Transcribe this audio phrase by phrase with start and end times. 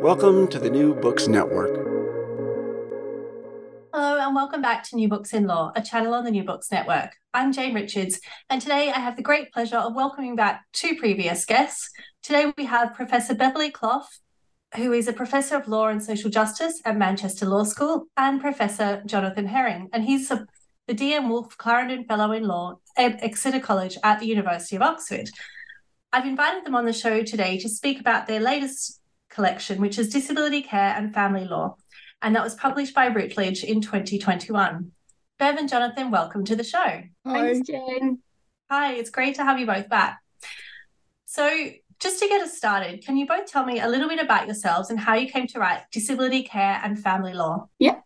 [0.00, 1.76] Welcome to the New Books Network.
[3.92, 6.72] Hello, and welcome back to New Books in Law, a channel on the New Books
[6.72, 7.10] Network.
[7.34, 8.18] I'm Jane Richards,
[8.48, 11.90] and today I have the great pleasure of welcoming back two previous guests.
[12.22, 14.06] Today we have Professor Beverley Clough,
[14.76, 19.02] who is a professor of law and social justice at Manchester Law School, and Professor
[19.04, 20.46] Jonathan Herring, and he's a,
[20.86, 21.28] the D.M.
[21.28, 25.28] Wolfe Clarendon Fellow in Law at Exeter College at the University of Oxford.
[26.10, 28.99] I've invited them on the show today to speak about their latest
[29.30, 31.76] collection, which is Disability Care and Family Law,
[32.20, 34.92] and that was published by Routledge in 2021.
[35.38, 37.02] Bev and Jonathan, welcome to the show.
[37.24, 38.18] Thanks, Jane.
[38.68, 40.18] Hi, it's great to have you both back.
[41.24, 44.46] So, just to get us started, can you both tell me a little bit about
[44.46, 47.68] yourselves and how you came to write disability care and family law?
[47.78, 48.00] Yeah.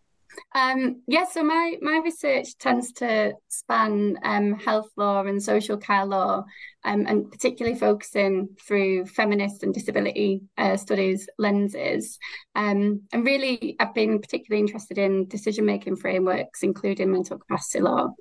[0.53, 6.05] Um, yeah, so my, my research tends to span um, health law and social care
[6.05, 6.45] law,
[6.83, 12.17] um, and particularly focusing through feminist and disability uh, studies lenses.
[12.55, 18.13] Um, and really, I've been particularly interested in decision making frameworks, including mental capacity law.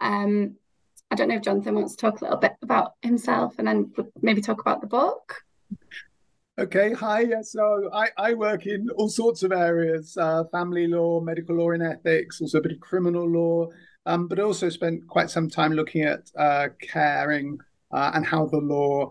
[0.00, 0.56] Um,
[1.10, 3.92] I don't know if Jonathan wants to talk a little bit about himself and then
[4.20, 5.42] maybe talk about the book.
[6.58, 7.24] Okay, hi.
[7.42, 11.84] So I, I work in all sorts of areas uh, family law, medical law and
[11.84, 13.68] ethics, also a bit of criminal law,
[14.06, 17.58] um, but also spent quite some time looking at uh, caring
[17.92, 19.08] uh, and how the law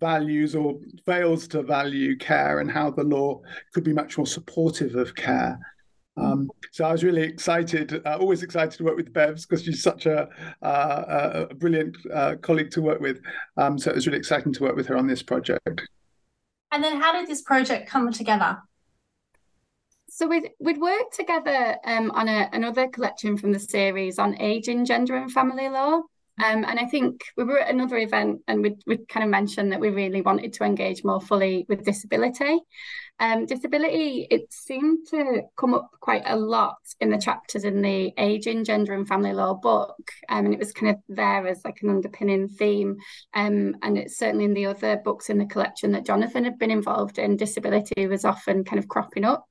[0.00, 3.40] values or fails to value care and how the law
[3.72, 5.56] could be much more supportive of care.
[6.16, 9.84] Um, so I was really excited, uh, always excited to work with Bevs because she's
[9.84, 10.28] such a,
[10.62, 13.20] uh, a brilliant uh, colleague to work with.
[13.56, 15.82] Um, so it was really exciting to work with her on this project.
[16.72, 18.58] And then how did this project come together?
[20.08, 24.84] So we'd we'd worked together um, on a, another collection from the series on aging,
[24.86, 26.02] gender, and family law.
[26.42, 29.72] Um, and I think we were at another event and we we kind of mentioned
[29.72, 32.58] that we really wanted to engage more fully with disability.
[33.22, 38.12] Um, disability, it seemed to come up quite a lot in the chapters in the
[38.18, 39.96] aging, gender, and family law book.
[40.28, 42.96] Um, and it was kind of there as like an underpinning theme.
[43.32, 46.72] Um, and it's certainly in the other books in the collection that Jonathan had been
[46.72, 49.46] involved in, disability was often kind of cropping up.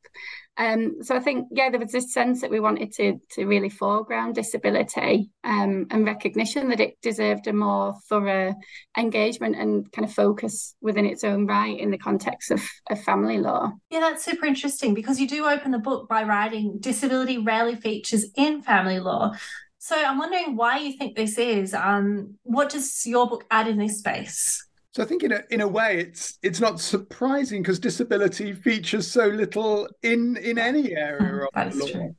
[0.62, 3.70] Um, so I think, yeah, there was this sense that we wanted to to really
[3.70, 8.54] foreground disability um, and recognition that it deserved a more thorough
[8.96, 12.62] engagement and kind of focus within its own right in the context of,
[12.92, 13.72] of family law.
[13.90, 18.28] Yeah, that's super interesting because you do open the book by writing disability rarely features
[18.36, 19.32] in family law.
[19.80, 21.74] So I'm wondering why you think this is.
[21.74, 24.64] Um, what does your book add in this space?
[24.92, 29.10] So I think in a in a way it's it's not surprising because disability features
[29.10, 32.10] so little in in any area of the law.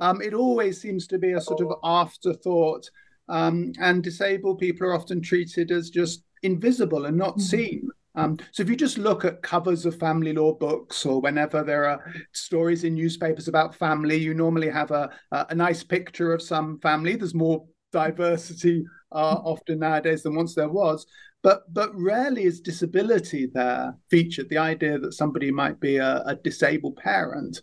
[0.00, 2.88] Um, it always seems to be a sort of afterthought,
[3.28, 7.40] um, and disabled people are often treated as just invisible and not mm-hmm.
[7.40, 7.88] seen.
[8.16, 11.84] Um, so if you just look at covers of family law books or whenever there
[11.84, 16.40] are stories in newspapers about family, you normally have a a, a nice picture of
[16.40, 17.16] some family.
[17.16, 21.06] There's more diversity uh, often nowadays than once there was
[21.44, 24.48] but but rarely is disability there featured.
[24.48, 27.60] The idea that somebody might be a, a disabled parent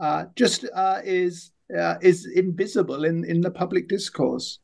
[0.00, 4.58] uh, just uh, is uh, is invisible in in the public discourse.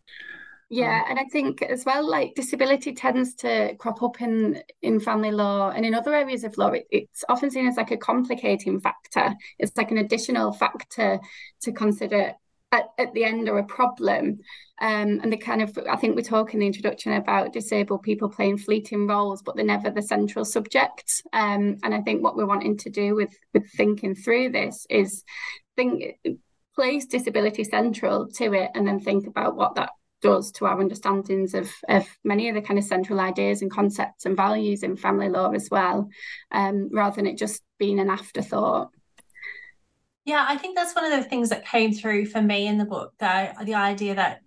[0.68, 5.30] Yeah, and I think as well, like disability tends to crop up in in family
[5.30, 6.70] law and in other areas of law.
[6.72, 9.32] It, it's often seen as like a complicating factor.
[9.60, 11.20] It's like an additional factor
[11.62, 12.32] to consider
[12.76, 14.22] at, at the end are a problem.
[14.80, 18.28] Um, and the kind of, I think we talk in the introduction about disabled people
[18.28, 21.22] playing fleeting roles, but they're never the central subject.
[21.32, 25.24] Um, and I think what we're wanting to do with with thinking through this is
[25.76, 26.18] think
[26.74, 29.90] place disability central to it, and then think about what that
[30.20, 34.26] does to our understandings of, of many of the kind of central ideas and concepts
[34.26, 36.08] and values in family law as well,
[36.50, 38.90] um, rather than it just being an afterthought.
[40.26, 42.84] Yeah, I think that's one of the things that came through for me in the
[42.84, 43.14] book.
[43.18, 44.40] The the idea that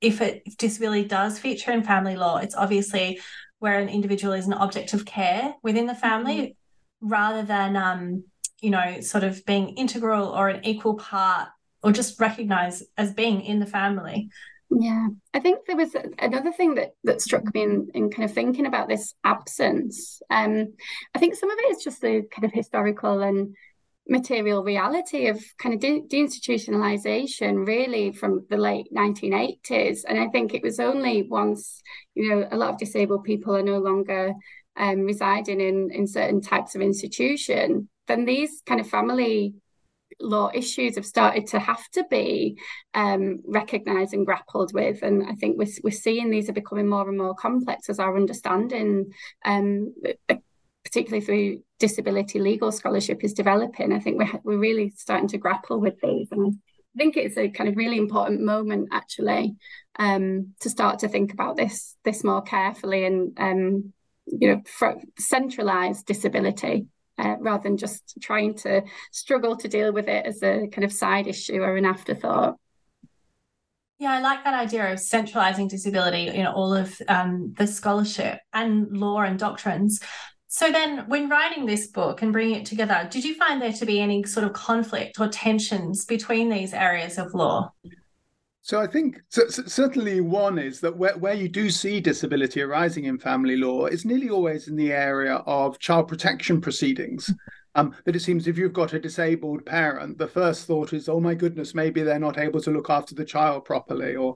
[0.00, 3.20] if it if disability does feature in family law, it's obviously
[3.58, 7.08] where an individual is an object of care within the family, mm-hmm.
[7.08, 8.24] rather than um,
[8.62, 11.50] you know, sort of being integral or an equal part,
[11.82, 14.30] or just recognized as being in the family.
[14.70, 18.34] Yeah, I think there was another thing that that struck me in, in kind of
[18.34, 20.22] thinking about this absence.
[20.30, 20.74] Um,
[21.14, 23.54] I think some of it is just the kind of historical and
[24.08, 30.54] material reality of kind of de- deinstitutionalization really from the late 1980s and i think
[30.54, 31.82] it was only once
[32.14, 34.32] you know a lot of disabled people are no longer
[34.76, 39.54] um, residing in in certain types of institution then these kind of family
[40.20, 42.58] law issues have started to have to be
[42.94, 45.02] um, recognised and grappled with.
[45.02, 48.16] And I think we're, we're seeing these are becoming more and more complex as our
[48.16, 49.12] understanding,
[49.44, 49.94] um,
[50.88, 53.92] particularly through disability legal scholarship, is developing.
[53.92, 56.28] I think we're, we're really starting to grapple with these.
[56.32, 56.58] And
[56.96, 59.56] I think it's a kind of really important moment actually
[59.98, 63.92] um, to start to think about this this more carefully and um,
[64.26, 66.86] you know centralize disability
[67.18, 68.82] uh, rather than just trying to
[69.12, 72.56] struggle to deal with it as a kind of side issue or an afterthought.
[73.98, 78.96] Yeah, I like that idea of centralizing disability in all of um, the scholarship and
[78.96, 80.00] law and doctrines.
[80.50, 83.84] So then, when writing this book and bringing it together, did you find there to
[83.84, 87.70] be any sort of conflict or tensions between these areas of law?
[88.62, 92.62] So I think so, so certainly one is that where, where you do see disability
[92.62, 97.32] arising in family law, it's nearly always in the area of child protection proceedings.
[97.74, 101.20] Um, that it seems if you've got a disabled parent, the first thought is, oh
[101.20, 104.34] my goodness, maybe they're not able to look after the child properly, or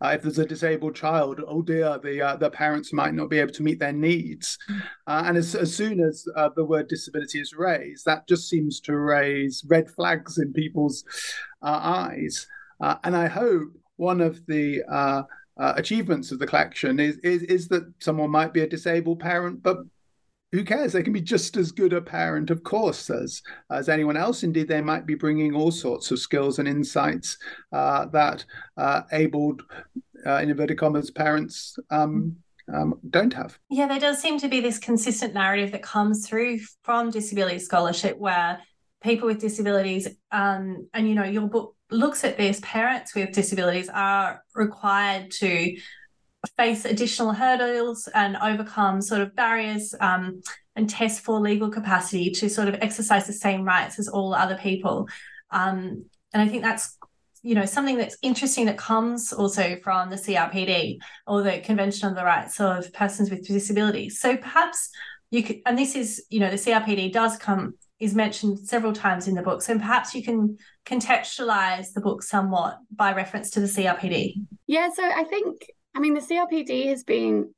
[0.00, 3.38] uh, if there's a disabled child, oh dear, the uh, the parents might not be
[3.38, 4.58] able to meet their needs.
[5.06, 8.80] Uh, and as, as soon as uh, the word disability is raised, that just seems
[8.80, 11.04] to raise red flags in people's
[11.62, 12.46] uh, eyes.
[12.80, 14.82] Uh, and I hope one of the
[15.56, 19.78] achievements of the collection is, is, is that someone might be a disabled parent, but
[20.54, 20.92] who cares?
[20.92, 24.44] They can be just as good a parent, of course, as as anyone else.
[24.44, 27.36] Indeed, they might be bringing all sorts of skills and insights
[27.72, 28.44] uh, that
[28.76, 29.62] uh, abled,
[30.24, 32.36] uh, in inverted commas, parents um,
[32.72, 33.58] um, don't have.
[33.68, 38.16] Yeah, there does seem to be this consistent narrative that comes through from disability scholarship
[38.16, 38.60] where
[39.02, 43.88] people with disabilities, um, and you know, your book looks at this, parents with disabilities
[43.92, 45.76] are required to
[46.56, 50.42] face additional hurdles and overcome sort of barriers um,
[50.76, 54.56] and test for legal capacity to sort of exercise the same rights as all other
[54.56, 55.08] people.
[55.50, 56.96] Um, and I think that's
[57.42, 62.14] you know something that's interesting that comes also from the CRPD or the Convention on
[62.14, 64.18] the Rights of Persons with Disabilities.
[64.18, 64.88] So perhaps
[65.30, 69.28] you could, and this is you know the CRPD does come is mentioned several times
[69.28, 69.62] in the book.
[69.62, 74.34] So perhaps you can contextualize the book somewhat by reference to the CRPD.
[74.66, 77.54] Yeah, so I think, I mean, the CRPD has been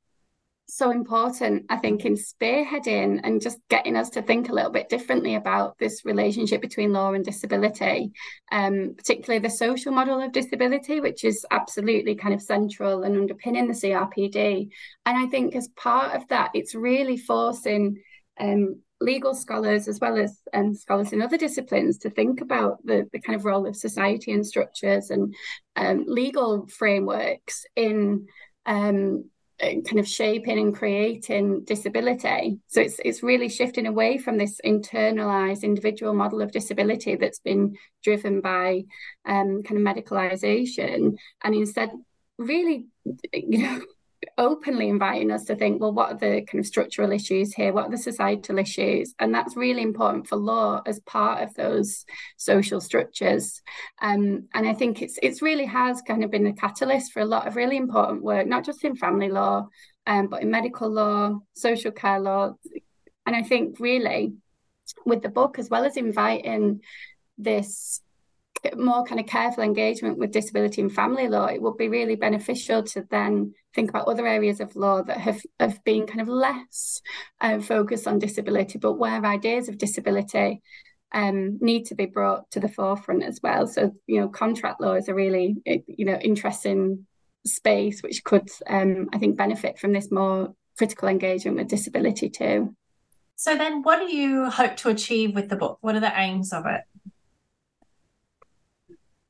[0.69, 4.89] so important, I think, in spearheading and just getting us to think a little bit
[4.89, 8.11] differently about this relationship between law and disability,
[8.51, 13.67] um, particularly the social model of disability, which is absolutely kind of central and underpinning
[13.67, 14.69] the CRPD.
[15.05, 18.01] And I think as part of that, it's really forcing
[18.37, 23.07] um, legal scholars as well as um, scholars in other disciplines to think about the,
[23.13, 25.35] the kind of role of society and structures and
[25.75, 28.27] um, legal frameworks in
[28.65, 29.29] um,
[29.59, 32.59] kind of shaping and creating disability.
[32.67, 37.75] So it's it's really shifting away from this internalized individual model of disability that's been
[38.03, 38.83] driven by
[39.25, 41.91] um, kind of medicalization, and instead
[42.37, 42.87] really,
[43.33, 43.81] you know
[44.37, 47.73] openly inviting us to think, well, what are the kind of structural issues here?
[47.73, 49.13] What are the societal issues?
[49.19, 52.05] And that's really important for law as part of those
[52.37, 53.61] social structures.
[54.01, 57.25] Um, and I think it's it's really has kind of been a catalyst for a
[57.25, 59.67] lot of really important work, not just in family law,
[60.05, 62.53] um, but in medical law, social care law.
[63.25, 64.33] And I think really
[65.05, 66.81] with the book, as well as inviting
[67.37, 68.01] this
[68.75, 72.83] more kind of careful engagement with disability and family law, it would be really beneficial
[72.83, 77.01] to then think about other areas of law that have, have been kind of less
[77.41, 80.61] uh, focused on disability, but where ideas of disability
[81.13, 83.67] um, need to be brought to the forefront as well.
[83.67, 87.05] So, you know, contract law is a really, you know, interesting
[87.45, 92.75] space which could, um, I think, benefit from this more critical engagement with disability too.
[93.35, 95.77] So then what do you hope to achieve with the book?
[95.81, 96.81] What are the aims of it?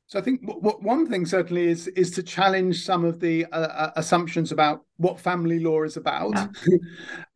[0.08, 3.58] So I think what, one thing certainly is is to challenge some of the uh,
[3.58, 6.78] uh, assumptions about what family law is about, yeah.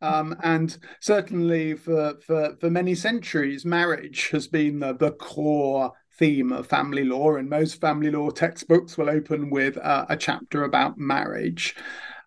[0.00, 6.50] um, and certainly for, for for many centuries, marriage has been the, the core theme
[6.50, 10.96] of family law, and most family law textbooks will open with uh, a chapter about
[10.96, 11.74] marriage.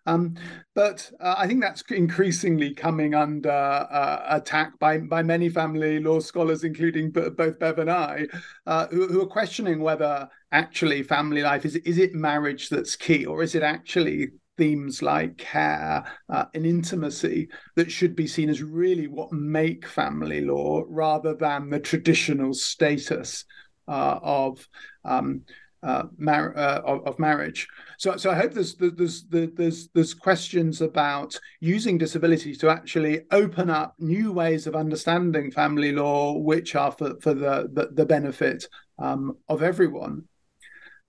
[0.06, 0.36] Um,
[0.74, 6.20] but uh, I think that's increasingly coming under uh, attack by by many family law
[6.20, 8.26] scholars, including b- both Bev and I,
[8.66, 13.24] uh, who, who, are questioning whether actually family life is is it marriage that's key,
[13.26, 18.62] or is it actually themes like care uh, and intimacy that should be seen as
[18.62, 23.44] really what make family law, rather than the traditional status
[23.88, 24.66] uh, of
[25.04, 25.42] um,
[25.82, 27.68] uh, mar- uh, of, of, marriage.
[27.98, 33.70] So, so I hope there's there's there's there's questions about using disability to actually open
[33.70, 38.66] up new ways of understanding family law, which are for for the the, the benefit
[38.98, 40.24] um, of everyone.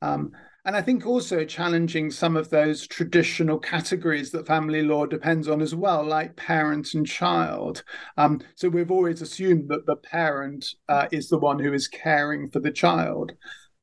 [0.01, 0.31] Um,
[0.65, 5.61] and I think also challenging some of those traditional categories that family law depends on
[5.61, 7.83] as well, like parent and child.
[8.17, 12.49] Um, so we've always assumed that the parent uh, is the one who is caring
[12.49, 13.31] for the child.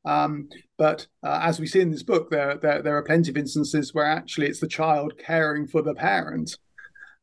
[0.04, 3.38] Um, but uh, as we see in this book, there, there, there are plenty of
[3.38, 6.59] instances where actually it's the child caring for the parent.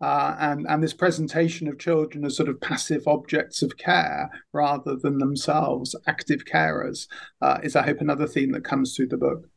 [0.02, 4.96] Uh, and and this presentation of children as sort of passive objects of care rather
[4.96, 7.08] than themselves active carers
[7.42, 9.48] uh, is, I hope, another theme that comes through the book.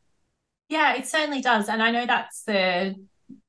[0.69, 2.95] Yeah, it certainly does, and I know that's the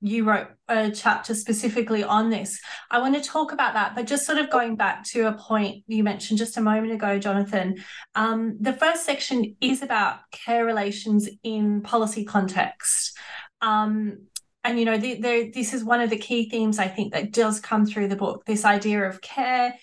[0.01, 2.61] you wrote a chapter specifically on this.
[2.91, 5.85] I want to talk about that, but just sort of going back to a point
[5.87, 7.77] you mentioned just a moment ago, Jonathan.
[8.15, 13.19] Um, the first section is about care relations in policy context.
[13.61, 14.27] Um,
[14.67, 17.33] and you know, the, the, this is one of the key themes I think that
[17.33, 18.45] does come through the book.
[18.45, 19.75] This idea of care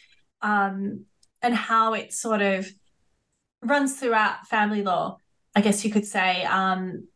[0.41, 1.05] um,
[1.41, 2.67] and how it sort of
[3.61, 5.17] runs throughout family law.
[5.55, 6.43] I guess you could say.
[6.43, 7.07] Um,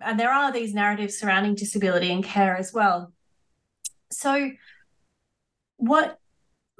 [0.00, 3.12] and there are these narratives surrounding disability and care as well.
[4.10, 4.50] So,
[5.76, 6.18] what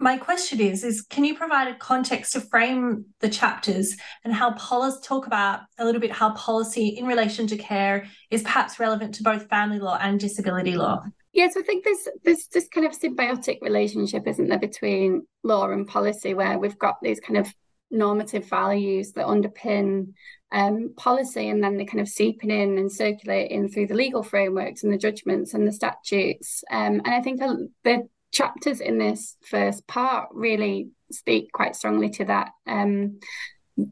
[0.03, 4.53] my question is is can you provide a context to frame the chapters and how
[4.55, 9.15] policy talk about a little bit how policy in relation to care is perhaps relevant
[9.15, 11.01] to both family law and disability law
[11.33, 15.87] yes i think there's there's this kind of symbiotic relationship isn't there between law and
[15.87, 17.55] policy where we've got these kind of
[17.93, 20.13] normative values that underpin
[20.51, 24.83] um, policy and then they're kind of seeping in and circulating through the legal frameworks
[24.83, 26.63] and the judgments and the statutes.
[26.71, 27.39] Um, and I think
[27.85, 32.51] the chapters in this first part really speak quite strongly to that.
[32.67, 33.21] Um,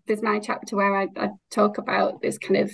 [0.06, 2.72] there's my chapter where I, I, talk about this kind of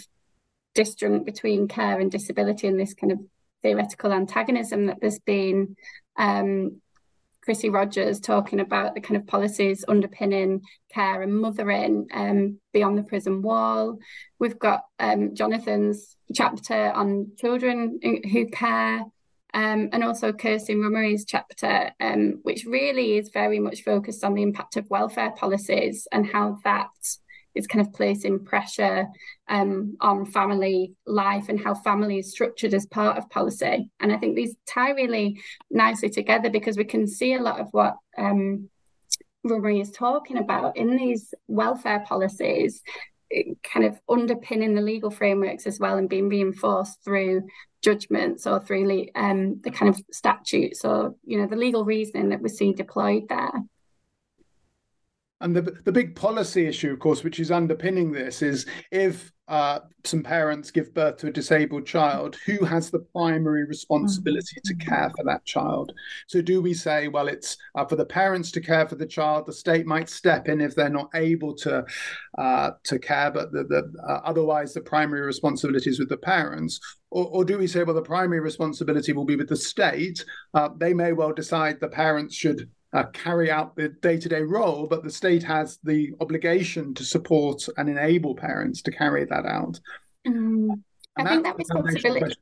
[0.75, 3.19] disjunct between care and disability and this kind of
[3.63, 5.77] theoretical antagonism that there's been
[6.19, 6.81] um,
[7.47, 13.05] Chrissie Rogers talking about the kind of policies underpinning care and mothering um, beyond the
[13.05, 13.99] prison wall.
[14.41, 19.05] We've got um, Jonathan's chapter on children who care.
[19.57, 24.43] Um, and also Kirsten Rummery's chapter, um, which really is very much focused on the
[24.43, 26.91] impact of welfare policies and how that
[27.55, 29.07] is kind of placing pressure
[29.49, 33.91] um, on family life and how family is structured as part of policy.
[33.99, 37.69] And I think these tie really nicely together because we can see a lot of
[37.71, 38.69] what um,
[39.47, 42.83] Rummery is talking about in these welfare policies
[43.63, 47.43] kind of underpinning the legal frameworks as well and being reinforced through
[47.83, 52.41] judgments or through um, the kind of statutes or you know the legal reasoning that
[52.41, 53.53] we see deployed there
[55.41, 59.81] and the the big policy issue, of course, which is underpinning this, is if uh,
[60.03, 64.89] some parents give birth to a disabled child, who has the primary responsibility to mm-hmm.
[64.89, 65.93] care for that child?
[66.27, 69.45] So, do we say, well, it's uh, for the parents to care for the child?
[69.47, 71.85] The state might step in if they're not able to
[72.39, 76.81] uh, to care, but the, the uh, otherwise the primary responsibility is with the parents.
[77.11, 80.25] Or, or, do we say, well, the primary responsibility will be with the state?
[80.55, 84.43] Uh, they may well decide the parents should uh, carry out the day to day
[84.43, 89.47] role, but the state has the obligation to support and enable parents to carry that
[89.47, 89.79] out.
[90.27, 90.83] Mm.
[91.17, 92.37] I think that responsibility.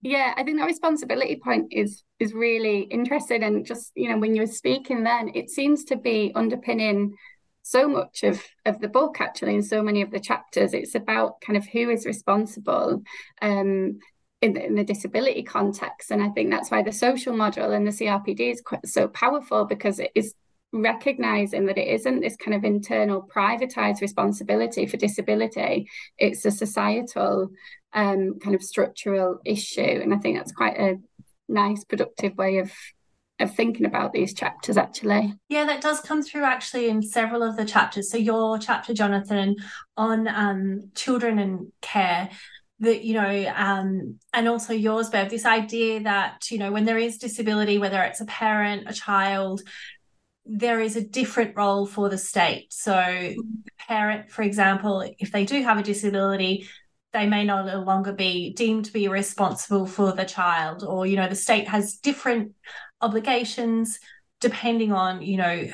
[0.00, 4.34] Yeah, I think that responsibility point is is really interesting, and just you know when
[4.34, 7.14] you were speaking, then it seems to be underpinning
[7.62, 11.38] so much of of the book actually in so many of the chapters it's about
[11.42, 13.02] kind of who is responsible
[13.42, 13.98] um
[14.40, 16.10] in the, in the disability context.
[16.10, 19.64] And I think that's why the social model and the CRPD is quite so powerful
[19.64, 20.34] because it is
[20.72, 25.88] recognizing that it isn't this kind of internal privatized responsibility for disability.
[26.18, 27.50] It's a societal
[27.92, 29.80] um, kind of structural issue.
[29.80, 30.96] And i think that's quite a
[31.48, 32.72] nice productive way of
[33.40, 35.32] of thinking about these chapters actually.
[35.48, 38.10] Yeah that does come through actually in several of the chapters.
[38.10, 39.56] So your chapter jonathan
[39.96, 42.30] on um, children and care
[42.80, 46.98] that you know um, and also yours bev this idea that you know when there
[46.98, 49.62] is disability whether it's a parent a child
[50.50, 52.72] there is a different role for the state.
[52.72, 53.34] So
[53.86, 56.66] parent for example if they do have a disability
[57.12, 61.28] they may no longer be deemed to be responsible for the child or you know
[61.28, 62.52] the state has different
[63.00, 63.98] obligations
[64.40, 65.68] depending on you know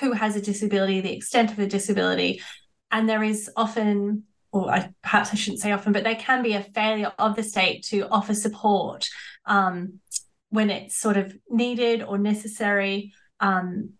[0.00, 2.40] who has a disability the extent of the disability.
[2.90, 4.24] And there is often
[4.54, 7.42] or I, perhaps I shouldn't say often, but there can be a failure of the
[7.42, 9.08] state to offer support
[9.46, 9.98] um,
[10.50, 13.12] when it's sort of needed or necessary.
[13.40, 13.94] Um,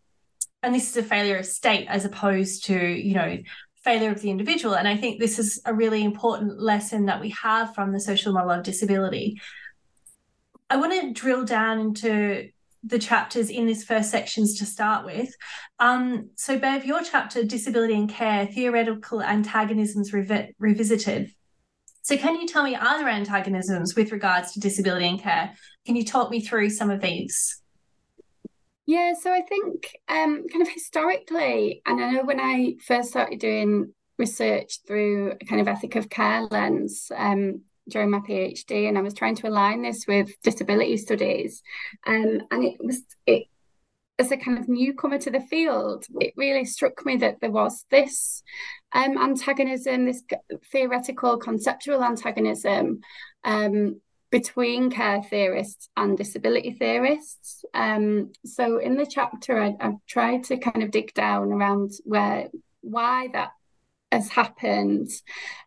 [0.62, 3.38] and this is a failure of state as opposed to, you know,
[3.82, 4.76] failure of the individual.
[4.76, 8.32] And I think this is a really important lesson that we have from the social
[8.32, 9.40] model of disability.
[10.70, 12.50] I want to drill down into
[12.86, 15.34] the chapters in this first sections to start with.
[15.78, 21.30] Um, so, Bev, your chapter, Disability and Care, Theoretical Antagonisms Revi- Revisited.
[22.02, 25.54] So, can you tell me, are there antagonisms with regards to disability and care?
[25.86, 27.60] Can you talk me through some of these?
[28.86, 33.40] Yeah, so I think um, kind of historically, and I know when I first started
[33.40, 38.96] doing research through a kind of ethic of care lens, um, during my PhD, and
[38.96, 41.62] I was trying to align this with disability studies.
[42.06, 43.44] Um, and it was it
[44.18, 47.84] as a kind of newcomer to the field, it really struck me that there was
[47.90, 48.42] this
[48.92, 50.22] um, antagonism, this
[50.70, 53.00] theoretical, conceptual antagonism
[53.42, 54.00] um,
[54.30, 57.64] between care theorists and disability theorists.
[57.74, 62.48] Um, so in the chapter, I, I've tried to kind of dig down around where
[62.82, 63.50] why that
[64.14, 65.10] has happened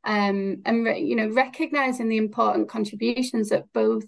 [0.04, 4.06] um, and you know recognizing the important contributions that both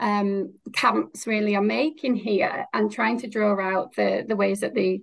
[0.00, 4.74] um, camps really are making here and trying to draw out the the ways that
[4.74, 5.02] the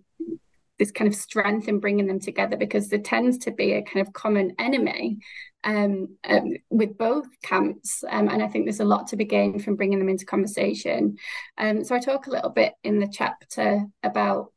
[0.79, 4.05] this kind of strength in bringing them together because there tends to be a kind
[4.05, 5.17] of common enemy
[5.63, 8.03] um, um, with both camps.
[8.09, 11.17] Um, and I think there's a lot to be gained from bringing them into conversation.
[11.57, 14.53] Um, so I talk a little bit in the chapter about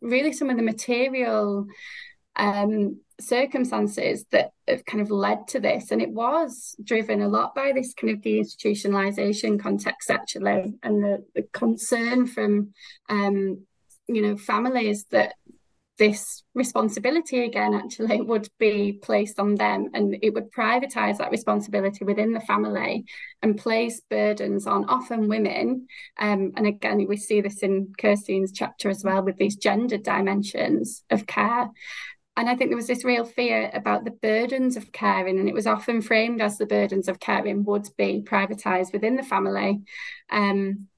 [0.00, 1.66] really some of the material
[2.40, 5.90] um, circumstances that have kind of led to this.
[5.90, 11.24] And it was driven a lot by this kind of deinstitutionalization context, actually, and the,
[11.34, 12.72] the concern from,
[13.08, 13.66] um,
[14.08, 15.34] you know, families that
[15.98, 22.06] this responsibility again actually would be placed on them and it would privatize that responsibility
[22.06, 23.04] within the family
[23.42, 25.86] and place burdens on often women
[26.18, 31.04] um, and again we see this in Kirsten's chapter as well with these gender dimensions
[31.10, 31.68] of care
[32.36, 35.54] and I think there was this real fear about the burdens of caring, and it
[35.54, 39.82] was often framed as the burdens of caring would be privatised within the family.
[40.30, 40.88] Um,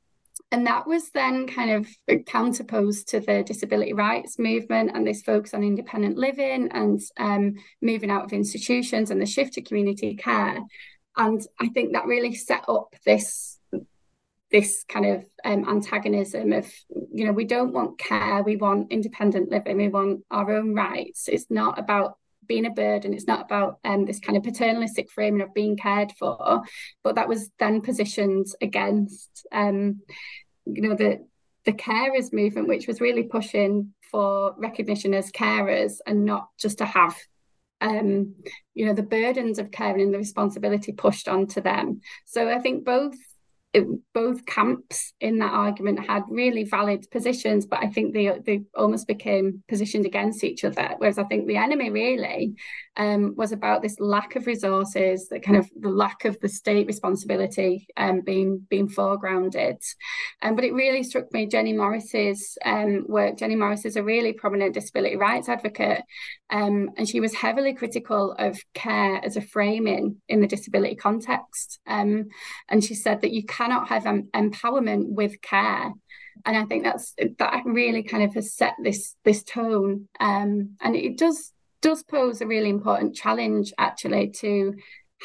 [0.50, 5.54] and that was then kind of counterposed to the disability rights movement and this focus
[5.54, 10.60] on independent living and um, moving out of institutions and the shift to community care.
[11.16, 13.58] And I think that really set up this
[14.52, 16.70] this kind of um, antagonism of
[17.12, 21.28] you know we don't want care we want independent living we want our own rights.
[21.28, 25.40] It's not about being a burden it's not about um, this kind of paternalistic framing
[25.40, 26.62] of being cared for
[27.02, 30.00] but that was then positioned against um,
[30.66, 31.24] you know the
[31.64, 36.84] the carers movement which was really pushing for recognition as carers and not just to
[36.84, 37.16] have
[37.80, 38.34] um,
[38.74, 42.00] you know the burdens of caring and the responsibility pushed onto them.
[42.26, 43.14] So i think both
[43.74, 48.62] it, both camps in that argument had really valid positions, but I think they they
[48.76, 50.94] almost became positioned against each other.
[50.98, 52.54] Whereas I think the enemy really
[52.96, 56.86] um, was about this lack of resources, the kind of the lack of the state
[56.86, 59.78] responsibility um, being being foregrounded.
[60.42, 63.38] Um, but it really struck me Jenny Morris's um, work.
[63.38, 66.02] Jenny Morris is a really prominent disability rights advocate,
[66.50, 71.80] um, and she was heavily critical of care as a framing in the disability context.
[71.86, 72.26] Um,
[72.68, 75.92] and she said that you cannot have empowerment with care.
[76.44, 80.08] And I think that's that really kind of has set this this tone.
[80.20, 81.52] Um, and it does
[81.82, 84.74] does pose a really important challenge actually to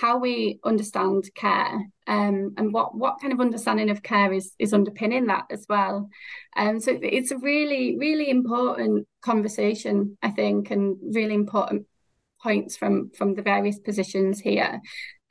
[0.02, 4.74] how we understand care um, and what what kind of understanding of care is is
[4.74, 6.10] underpinning that as well.
[6.56, 11.88] Um, so it's a really really important conversation, I think, and really important
[12.42, 14.82] points from from the various positions here.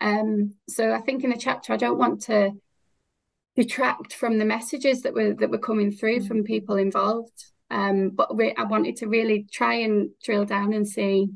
[0.00, 2.52] Um, so I think in the chapter, I don't want to
[3.54, 7.52] detract from the messages that were that were coming through from people involved.
[7.70, 11.28] Um, but we, I wanted to really try and drill down and see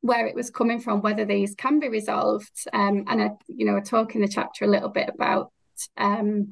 [0.00, 2.66] where it was coming from, whether these can be resolved.
[2.72, 5.52] Um, and I, you know, I talk in the chapter a little bit about
[5.96, 6.48] um,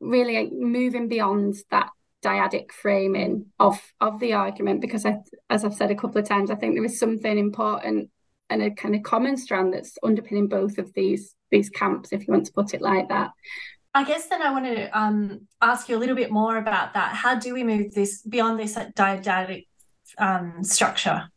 [0.00, 1.88] really moving beyond that
[2.22, 5.18] dyadic framing of of the argument, because I,
[5.48, 8.10] as I've said a couple of times, I think there is something important
[8.48, 12.32] and a kind of common strand that's underpinning both of these these camps, if you
[12.32, 13.30] want to put it like that.
[13.96, 17.14] I guess then I want to um, ask you a little bit more about that.
[17.14, 19.68] How do we move this beyond this dyadic
[20.18, 21.30] um, structure?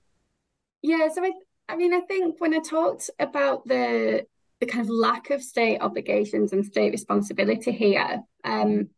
[0.82, 1.32] Yeah, so I,
[1.69, 4.26] I mean, I think when I talked about the
[4.60, 8.89] the kind of lack of state obligations and state responsibility here, um,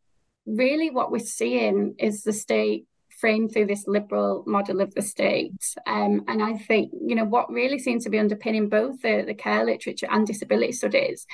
[0.47, 2.87] really what we're seeing is the state
[3.21, 5.53] framed through this liberal model of the state.
[5.85, 9.35] Um, and I think, you know, what really seems to be underpinning both the, the
[9.35, 11.27] care literature and disability studies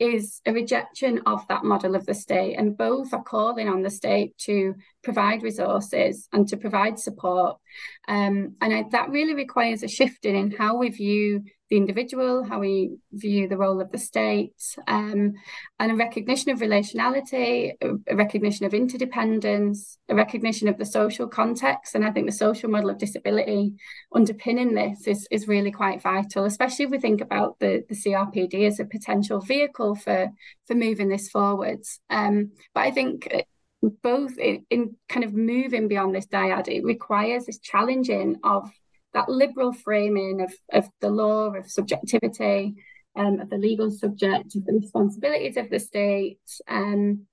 [0.00, 2.54] is a rejection of that model of the state.
[2.56, 7.58] And both are calling on the state to provide resources and to provide support.
[8.08, 11.44] Um, and I, that really requires a shifting in how we view
[11.74, 14.54] the individual, how we view the role of the state,
[14.86, 15.32] um,
[15.80, 21.96] and a recognition of relationality, a recognition of interdependence, a recognition of the social context.
[21.96, 23.74] And I think the social model of disability
[24.14, 28.68] underpinning this is, is really quite vital, especially if we think about the, the CRPD
[28.68, 30.28] as a potential vehicle for,
[30.68, 31.98] for moving this forwards.
[32.08, 33.28] Um, but I think
[33.82, 38.70] both in, in kind of moving beyond this dyad, it requires this challenging of
[39.14, 42.74] that liberal framing of, of the law, of subjectivity,
[43.16, 46.40] um, of the legal subject, of the responsibilities of the state.
[46.68, 47.26] Um,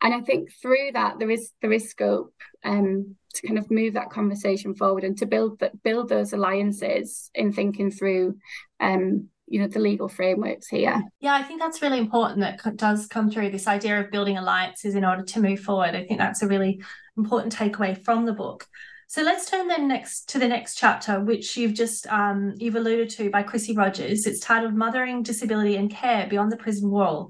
[0.00, 3.94] and I think through that there is there is scope um, to kind of move
[3.94, 8.36] that conversation forward and to build that build those alliances in thinking through
[8.80, 13.06] um, you know the legal frameworks here yeah i think that's really important that does
[13.06, 16.42] come through this idea of building alliances in order to move forward i think that's
[16.42, 16.80] a really
[17.18, 18.66] important takeaway from the book
[19.14, 23.10] so let's turn then next to the next chapter, which you've just um, you've alluded
[23.10, 24.26] to by Chrissie Rogers.
[24.26, 27.28] It's titled "Mothering, Disability, and Care Beyond the Prison Wall."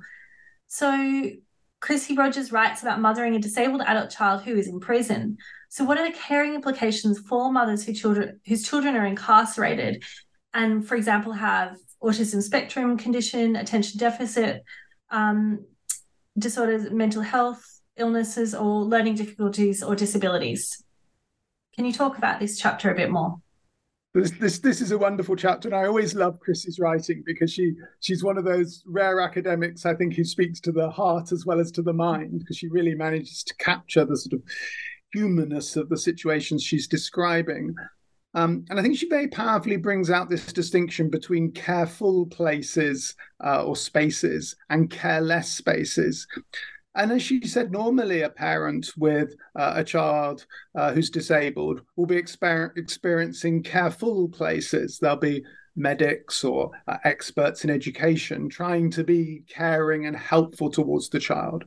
[0.66, 1.30] So
[1.80, 5.36] Chrissie Rogers writes about mothering a disabled adult child who is in prison.
[5.68, 10.04] So, what are the caring implications for mothers who children whose children are incarcerated,
[10.54, 14.64] and, for example, have autism spectrum condition, attention deficit
[15.10, 15.66] um,
[16.38, 17.62] disorders, mental health
[17.98, 20.82] illnesses, or learning difficulties or disabilities?
[21.76, 23.36] Can you talk about this chapter a bit more?
[24.14, 27.72] This, this this is a wonderful chapter, and I always love Chrissie's writing because she
[27.98, 31.58] she's one of those rare academics I think who speaks to the heart as well
[31.58, 34.42] as to the mind because she really manages to capture the sort of
[35.12, 37.74] humanness of the situations she's describing.
[38.34, 43.64] Um, and I think she very powerfully brings out this distinction between careful places uh,
[43.64, 46.26] or spaces and careless spaces.
[46.96, 52.06] And as she said, normally a parent with uh, a child uh, who's disabled will
[52.06, 54.98] be exper- experiencing careful places.
[54.98, 55.44] There'll be
[55.76, 61.64] medics or uh, experts in education trying to be caring and helpful towards the child.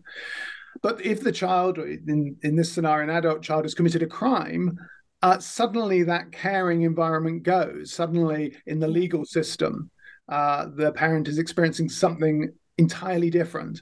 [0.81, 4.77] But if the child, in, in this scenario, an adult child, has committed a crime,
[5.21, 7.91] uh, suddenly that caring environment goes.
[7.91, 9.89] Suddenly, in the legal system,
[10.29, 13.81] uh, the parent is experiencing something entirely different.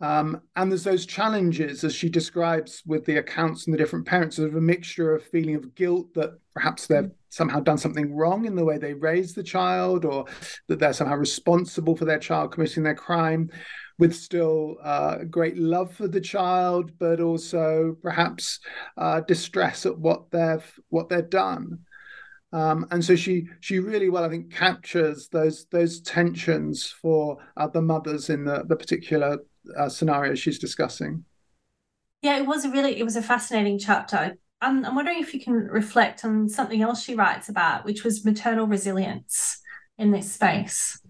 [0.00, 4.38] Um, and there's those challenges, as she describes with the accounts and the different parents,
[4.38, 8.56] of a mixture of feeling of guilt that perhaps they've somehow done something wrong in
[8.56, 10.26] the way they raise the child, or
[10.68, 13.48] that they're somehow responsible for their child committing their crime,
[13.98, 18.60] with still uh, great love for the child, but also perhaps
[18.98, 21.78] uh, distress at what they've what they've done.
[22.52, 27.68] Um, and so she she really well, I think, captures those those tensions for uh,
[27.68, 29.38] the mothers in the the particular
[29.76, 31.24] uh, scenario she's discussing.
[32.22, 34.36] Yeah, it was a really it was a fascinating chapter.
[34.60, 38.24] I'm, I'm wondering if you can reflect on something else she writes about, which was
[38.24, 39.60] maternal resilience
[39.98, 41.00] in this space.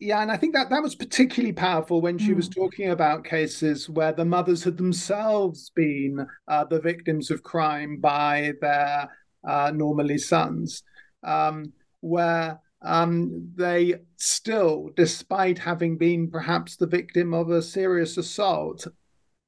[0.00, 2.36] Yeah, and I think that that was particularly powerful when she mm.
[2.36, 7.98] was talking about cases where the mothers had themselves been uh, the victims of crime
[8.00, 9.08] by their
[9.46, 10.84] uh, normally sons,
[11.24, 18.86] um, where um, they still, despite having been perhaps the victim of a serious assault,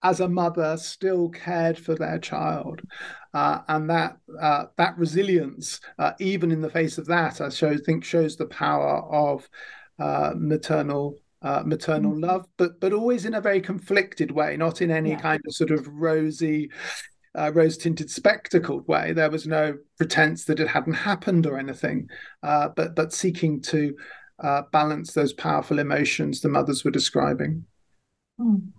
[0.02, 2.80] as a mother, still cared for their child,
[3.34, 7.76] uh, and that uh, that resilience, uh, even in the face of that, I show,
[7.76, 9.48] think shows the power of
[9.98, 12.24] uh, maternal uh, maternal mm-hmm.
[12.24, 15.20] love, but but always in a very conflicted way, not in any yeah.
[15.20, 16.70] kind of sort of rosy
[17.38, 19.12] uh, rose tinted spectacled way.
[19.12, 22.08] There was no pretense that it hadn't happened or anything,
[22.42, 23.94] uh, but but seeking to
[24.42, 27.64] uh, balance those powerful emotions the mothers were describing.
[28.40, 28.70] Mm.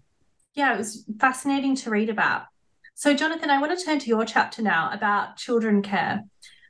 [0.53, 2.43] Yeah, it was fascinating to read about.
[2.95, 6.23] So, Jonathan, I want to turn to your chapter now about children care.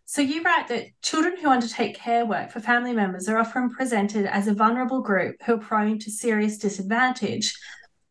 [0.05, 4.25] So, you write that children who undertake care work for family members are often presented
[4.27, 7.57] as a vulnerable group who are prone to serious disadvantage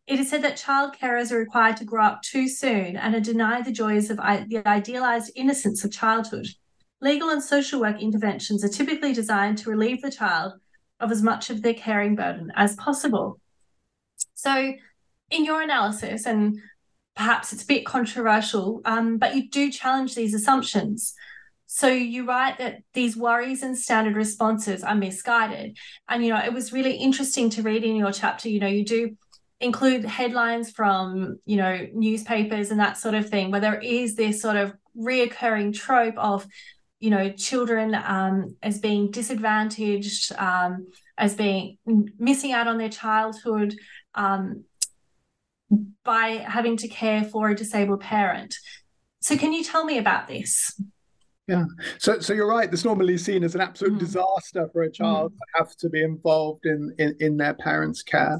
[0.07, 3.19] it is said that child carers are required to grow up too soon and are
[3.19, 6.47] denied the joys of the idealized innocence of childhood.
[7.01, 10.53] Legal and social work interventions are typically designed to relieve the child
[10.99, 13.39] of as much of their caring burden as possible.
[14.33, 14.73] So,
[15.29, 16.59] in your analysis, and
[17.15, 21.13] perhaps it's a bit controversial, um, but you do challenge these assumptions.
[21.73, 25.77] so you write that these worries and standard responses are misguided.
[26.09, 28.83] And, you know, it was really interesting to read in your chapter, you know, you
[28.83, 29.15] do
[29.61, 34.41] include headlines from, you know, newspapers and that sort of thing, where there is this
[34.41, 36.45] sort of reoccurring trope of,
[36.99, 41.77] you know, children um, as being disadvantaged, um, as being
[42.17, 43.75] missing out on their childhood
[44.15, 44.63] um,
[46.03, 48.55] by having to care for a disabled parent.
[49.21, 50.81] So, can you tell me about this?
[51.47, 51.65] Yeah.
[51.97, 52.71] So so you're right.
[52.71, 53.99] It's normally seen as an absolute mm.
[53.99, 55.37] disaster for a child mm.
[55.37, 58.39] to have to be involved in, in, in their parents' care.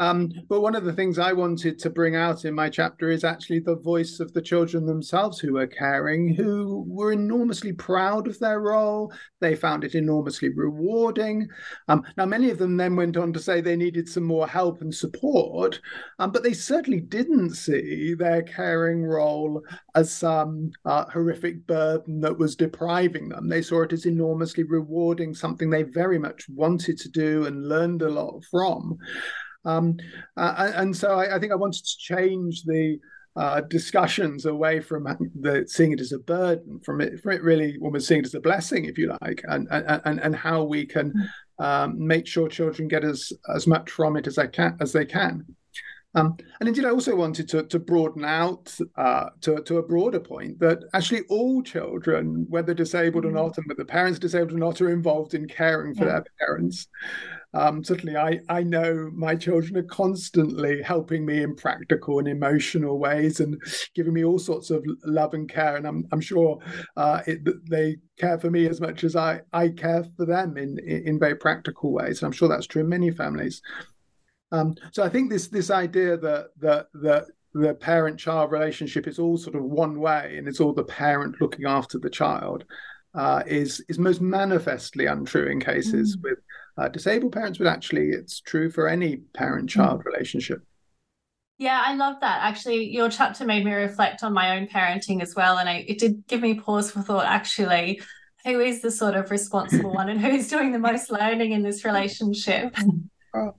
[0.00, 3.22] Um, but one of the things I wanted to bring out in my chapter is
[3.22, 8.38] actually the voice of the children themselves who were caring, who were enormously proud of
[8.38, 9.12] their role.
[9.40, 11.46] They found it enormously rewarding.
[11.88, 14.80] Um, now, many of them then went on to say they needed some more help
[14.80, 15.78] and support,
[16.18, 19.62] um, but they certainly didn't see their caring role
[19.94, 23.48] as some uh, horrific burden that was depriving them.
[23.48, 28.00] They saw it as enormously rewarding, something they very much wanted to do and learned
[28.00, 28.96] a lot from.
[29.64, 29.98] Um,
[30.36, 32.98] uh, and so I, I, think I wanted to change the
[33.36, 35.04] uh, discussions away from
[35.40, 38.34] the seeing it as a burden, from it, from it really almost seeing it as
[38.34, 41.64] a blessing, if you like, and and and how we can mm.
[41.64, 45.04] um, make sure children get as as much from it as they can as they
[45.04, 45.44] can.
[46.14, 50.18] Um, and indeed, I also wanted to, to broaden out uh, to, to a broader
[50.18, 53.34] point that actually all children, whether disabled or mm.
[53.34, 56.12] not, and whether parents disabled or not, are involved in caring for yeah.
[56.12, 56.88] their parents.
[57.52, 62.98] Um, certainly, I, I know my children are constantly helping me in practical and emotional
[62.98, 63.60] ways and
[63.94, 65.76] giving me all sorts of love and care.
[65.76, 66.60] And I'm, I'm sure
[66.96, 70.78] uh, it, they care for me as much as I, I care for them in,
[70.78, 72.20] in, very practical ways.
[72.22, 73.60] And I'm sure that's true in many families.
[74.52, 79.36] Um, so I think this this idea that that that the parent-child relationship is all
[79.36, 82.64] sort of one way and it's all the parent looking after the child
[83.14, 86.22] uh, is is most manifestly untrue in cases mm.
[86.22, 86.38] with
[86.78, 90.04] uh, disabled parents, but actually it's true for any parent-child mm.
[90.04, 90.62] relationship.
[91.58, 92.40] Yeah, I love that.
[92.42, 95.98] Actually, your chapter made me reflect on my own parenting as well, and I, it
[95.98, 97.26] did give me pause for thought.
[97.26, 98.00] Actually,
[98.44, 101.84] who is the sort of responsible one, and who's doing the most learning in this
[101.84, 102.74] relationship?
[103.34, 103.54] Oh.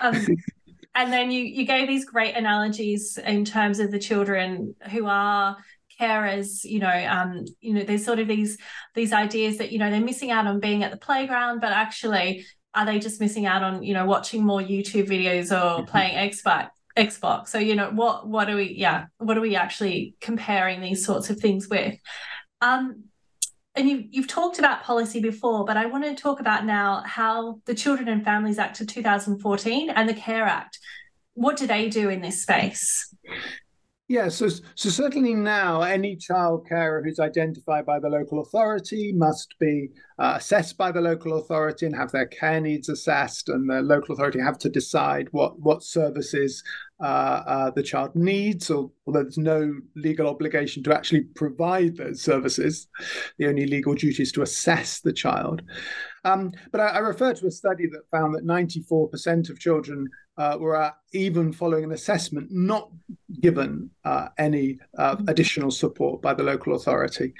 [0.00, 0.26] Um,
[0.94, 5.56] and then you you gave these great analogies in terms of the children who are
[6.02, 8.58] carers you know um you know there's sort of these
[8.94, 12.44] these ideas that you know they're missing out on being at the playground but actually
[12.74, 15.90] are they just missing out on you know watching more youtube videos or mm-hmm.
[15.90, 20.14] playing xbox xbox so you know what what are we yeah what are we actually
[20.20, 21.96] comparing these sorts of things with
[22.60, 23.04] um
[23.74, 27.60] and you, you've talked about policy before, but I want to talk about now how
[27.64, 30.78] the Children and Families Act of 2014 and the CARE Act,
[31.32, 33.14] what do they do in this space?
[34.12, 39.54] Yeah, so, so certainly now any child carer who's identified by the local authority must
[39.58, 43.80] be uh, assessed by the local authority and have their care needs assessed, and the
[43.80, 46.62] local authority have to decide what what services
[47.02, 52.88] uh, uh, the child needs, although there's no legal obligation to actually provide those services.
[53.38, 55.62] The only legal duty is to assess the child.
[56.24, 60.56] Um, but I, I refer to a study that found that 94% of children uh,
[60.58, 62.90] were uh, even following an assessment not
[63.40, 67.34] given uh, any uh, additional support by the local authority.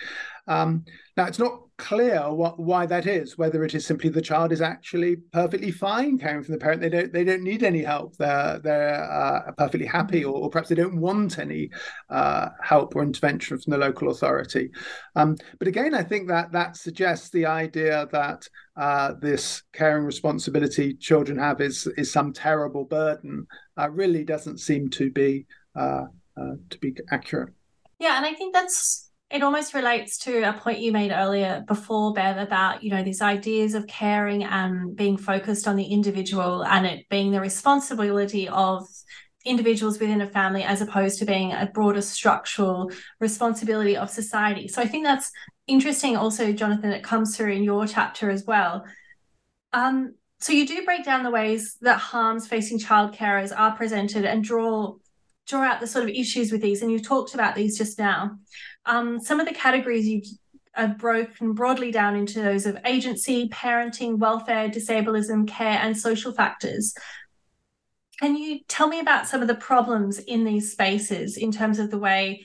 [0.47, 0.85] Um,
[1.17, 3.37] now, it's not clear what, why that is.
[3.37, 6.89] Whether it is simply the child is actually perfectly fine caring for the parent, they
[6.89, 8.17] don't they don't need any help.
[8.17, 11.71] They're they're uh, perfectly happy, or, or, perhaps they don't want any
[12.09, 14.71] uh, help or intervention from the local authority.
[15.17, 20.95] Um, but again, I think that that suggests the idea that uh, this caring responsibility
[20.95, 23.47] children have is is some terrible burden.
[23.77, 26.05] Uh, really doesn't seem to be uh,
[26.41, 27.53] uh, to be accurate.
[27.99, 32.13] Yeah, and I think that's it almost relates to a point you made earlier before,
[32.13, 36.87] Bev, about you know these ideas of caring and being focused on the individual and
[36.87, 38.87] it being the responsibility of
[39.45, 42.91] individuals within a family as opposed to being a broader structural
[43.21, 44.69] responsibility of society.
[44.69, 45.33] So I think that's
[45.67, 48.85] interesting also, Jonathan, it comes through in your chapter as well.
[49.73, 54.25] Um, so you do break down the ways that harms facing child carers are presented
[54.25, 54.97] and draw
[55.47, 58.39] draw out the sort of issues with these, and you talked about these just now.
[58.87, 60.23] Um, some of the categories you
[60.73, 66.95] have broken broadly down into those of agency, parenting, welfare, disableism, care, and social factors.
[68.21, 71.91] Can you tell me about some of the problems in these spaces in terms of
[71.91, 72.45] the way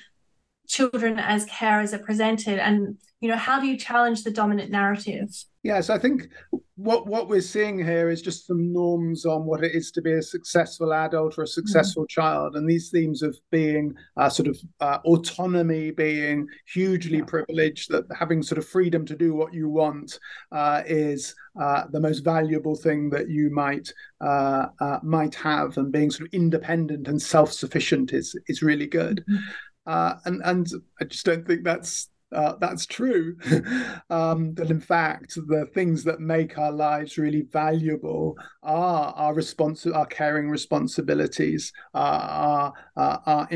[0.68, 5.30] children as carers are presented and you know how do you challenge the dominant narrative
[5.68, 6.30] yes i think
[6.78, 10.14] what what we're seeing here is just some norms on what it is to be
[10.14, 12.10] a successful adult or a successful mm.
[12.10, 18.06] child, and these themes of being uh, sort of uh, autonomy, being hugely privileged, that
[18.18, 20.20] having sort of freedom to do what you want
[20.52, 25.92] uh, is uh, the most valuable thing that you might uh, uh, might have, and
[25.92, 29.26] being sort of independent and self sufficient is is really good.
[29.28, 30.20] Mm.
[30.26, 30.68] and and
[31.02, 33.38] I just don't think that's uh, that's true.
[34.10, 39.94] um, that in fact, the things that make our lives really valuable are our respons-
[39.94, 43.48] our caring responsibilities, uh, our, our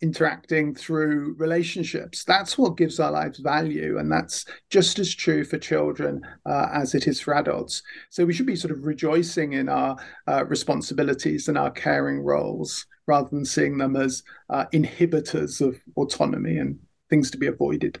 [0.00, 2.24] interacting through relationships.
[2.24, 6.94] That's what gives our lives value, and that's just as true for children uh, as
[6.94, 7.82] it is for adults.
[8.10, 12.86] So we should be sort of rejoicing in our uh, responsibilities and our caring roles
[13.06, 16.78] rather than seeing them as uh, inhibitors of autonomy and
[17.10, 18.00] things to be avoided.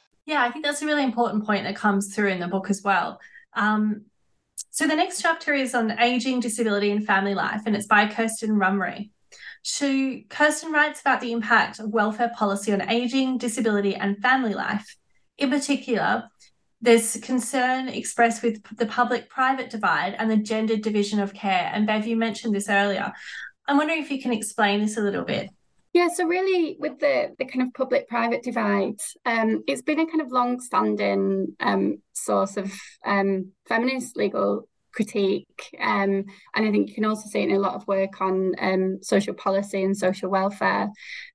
[0.25, 2.81] Yeah, I think that's a really important point that comes through in the book as
[2.83, 3.19] well.
[3.53, 4.05] Um,
[4.69, 8.51] so the next chapter is on aging, disability, and family life, and it's by Kirsten
[8.51, 9.09] Rummery.
[9.63, 14.95] She, Kirsten writes about the impact of welfare policy on aging, disability, and family life.
[15.37, 16.29] In particular,
[16.81, 21.69] there's concern expressed with the public private divide and the gendered division of care.
[21.73, 23.11] And Bev, you mentioned this earlier.
[23.67, 25.49] I'm wondering if you can explain this a little bit.
[25.93, 30.05] Yeah, so really with the the kind of public private divide, um, it's been a
[30.05, 32.73] kind of long standing um, source of
[33.05, 35.69] um, feminist legal critique.
[35.79, 36.25] Um,
[36.55, 38.99] and I think you can also see it in a lot of work on um,
[39.01, 40.89] social policy and social welfare.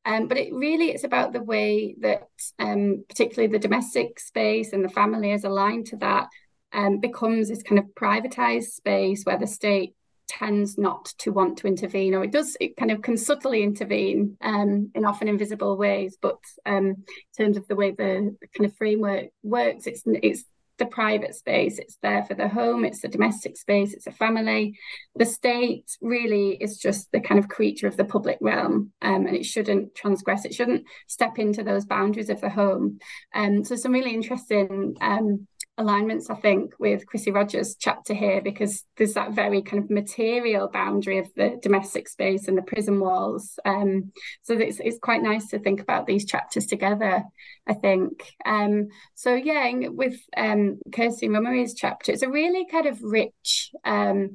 [0.07, 4.88] Um, but it really it's about the way that particularly the domestic space and the
[4.88, 6.29] family is aligned to that
[6.73, 9.95] um, becomes this kind of privatized space where the state
[10.28, 14.36] tends not to want to intervene, or it does, it kind of can subtly intervene
[14.40, 16.16] um, in often invisible ways.
[16.20, 17.04] But um, in
[17.36, 20.44] terms of the way the, kind of framework works, it's it's
[20.78, 21.78] the private space.
[21.78, 22.84] It's there for the home.
[22.84, 23.94] It's a domestic space.
[23.94, 24.78] It's a family.
[25.14, 29.36] The state really is just the kind of creature of the public realm, um, and
[29.36, 30.44] it shouldn't transgress.
[30.44, 32.98] It shouldn't step into those boundaries of the home.
[33.34, 35.46] Um, so some really interesting um,
[35.78, 40.68] alignments, I think, with Chrissie Rogers' chapter here, because there's that very kind of material
[40.68, 43.58] boundary of the domestic space and the prison walls.
[43.64, 44.12] Um,
[44.42, 47.22] so it's, it's quite nice to think about these chapters together,
[47.66, 48.32] I think.
[48.44, 54.30] Um, so, yeah, with um, Kirsty Rummery's chapter, it's a really kind of rich um,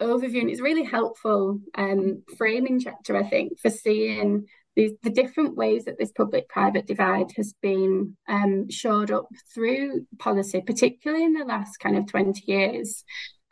[0.00, 4.46] overview and it's really helpful um, framing chapter, I think, for seeing
[4.76, 10.62] the, the different ways that this public private divide has been um, up through policy,
[10.64, 13.02] particularly in the last kind of 20 years.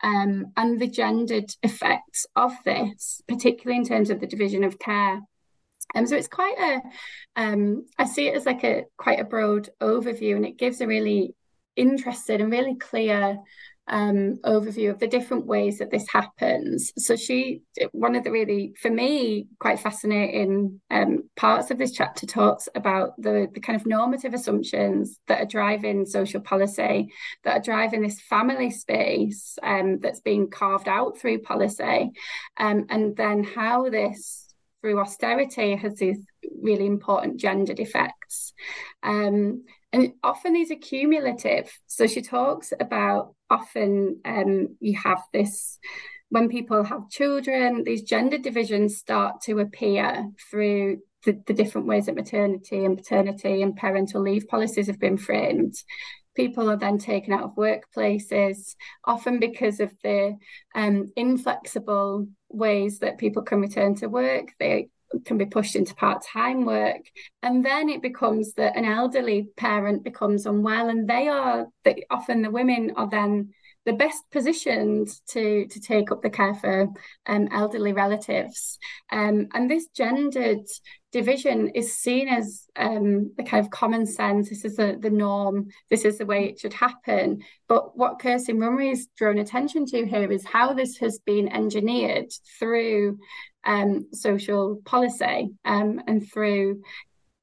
[0.03, 5.21] Um, and the gendered effects of this, particularly in terms of the division of care.
[5.95, 9.69] Um, so it's quite a, um, I see it as like a quite a broad
[9.81, 11.33] overview, and it gives a really
[11.75, 13.39] interested and really clear
[13.87, 16.91] um, overview of the different ways that this happens.
[16.97, 22.25] So she, one of the really, for me, quite fascinating um, parts of this chapter
[22.25, 27.11] talks about the the kind of normative assumptions that are driving social policy,
[27.43, 32.11] that are driving this family space um, that's being carved out through policy,
[32.57, 34.41] um, and then how this
[34.81, 36.19] through austerity has these
[36.61, 38.53] really important gendered effects.
[39.01, 41.71] Um, and often these are cumulative.
[41.87, 45.79] So she talks about often um, you have this
[46.29, 52.07] when people have children, these gender divisions start to appear through the, the different ways
[52.07, 55.75] that maternity and paternity and parental leave policies have been framed
[56.35, 60.37] people are then taken out of workplaces, often because of the
[60.75, 64.49] um, inflexible ways that people can return to work.
[64.59, 64.89] They
[65.25, 67.01] can be pushed into part-time work.
[67.41, 72.41] And then it becomes that an elderly parent becomes unwell and they are the, often
[72.41, 73.53] the women are then
[73.85, 76.87] the best positioned to to take up the care for
[77.27, 78.79] um, elderly relatives.
[79.11, 80.65] Um, and this gendered
[81.11, 84.49] division is seen as um, the kind of common sense.
[84.49, 85.67] This is the, the norm.
[85.89, 87.41] This is the way it should happen.
[87.69, 93.19] But what Kirsten has drawn attention to here is how this has been engineered through
[93.65, 96.81] um, social policy um, and through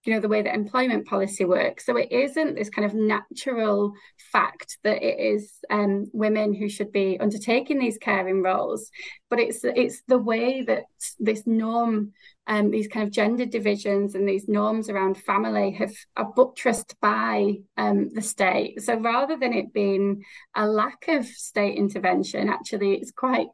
[0.05, 1.86] you know the way that employment policy works.
[1.86, 3.92] So it isn't this kind of natural
[4.32, 8.90] fact that it is um, women who should be undertaking these caring roles
[9.32, 10.82] but it's it's the way that
[11.18, 12.12] this norm
[12.47, 17.55] um, these kind of gender divisions and these norms around family have are buttressed by
[17.78, 18.82] um, the state.
[18.82, 20.22] So rather than it being
[20.55, 23.47] a lack of state intervention actually it's quite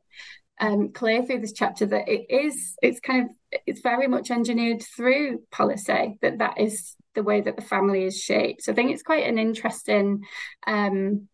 [0.60, 4.82] um, clear through this chapter that it is it's kind of it's very much engineered
[4.82, 8.62] through policy that that is the way that the family is shaped.
[8.62, 10.22] So I think it's quite an interesting
[10.66, 11.28] um,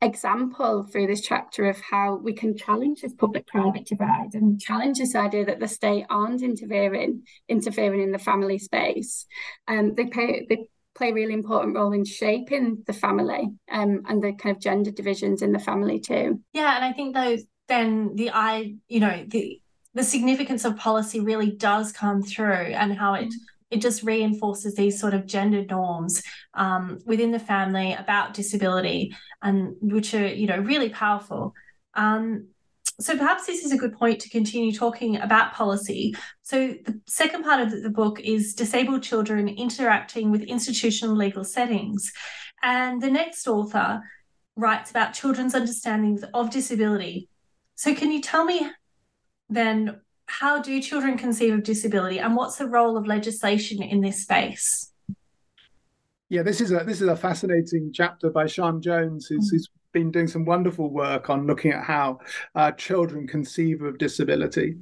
[0.00, 5.14] example through this chapter of how we can challenge this public-private divide and challenge this
[5.14, 9.26] idea that the state aren't interfering interfering in the family space.
[9.68, 14.22] Um, they pay they play a really important role in shaping the family um, and
[14.22, 16.40] the kind of gender divisions in the family too.
[16.52, 19.60] Yeah, and I think those then the I, you know, the
[19.94, 23.32] the significance of policy really does come through and how it
[23.70, 29.74] it just reinforces these sort of gender norms um, within the family about disability and
[29.80, 31.54] which are you know really powerful.
[31.94, 32.48] Um,
[33.00, 36.14] so perhaps this is a good point to continue talking about policy.
[36.42, 42.12] So the second part of the book is disabled children interacting with institutional legal settings.
[42.62, 44.02] And the next author
[44.54, 47.28] writes about children's understandings of disability
[47.82, 48.70] so, can you tell me
[49.50, 54.22] then how do children conceive of disability and what's the role of legislation in this
[54.22, 54.92] space?
[56.28, 59.50] Yeah, this is a this is a fascinating chapter by Sian Jones, who's, mm.
[59.50, 62.20] who's been doing some wonderful work on looking at how
[62.54, 64.76] uh, children conceive of disability.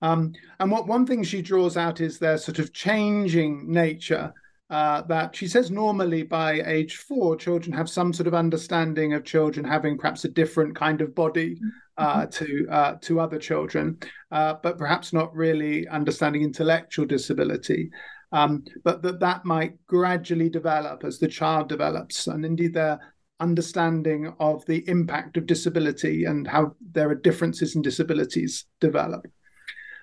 [0.00, 4.32] Um, and what one thing she draws out is their sort of changing nature
[4.70, 9.24] uh, that she says normally by age four, children have some sort of understanding of
[9.24, 11.60] children having perhaps a different kind of body
[11.98, 12.30] uh, mm-hmm.
[12.30, 13.98] to uh, to other children,
[14.30, 17.90] uh, but perhaps not really understanding intellectual disability.
[18.32, 23.00] Um, but that that might gradually develop as the child develops, and indeed their
[23.40, 29.26] understanding of the impact of disability and how there are differences in disabilities develop.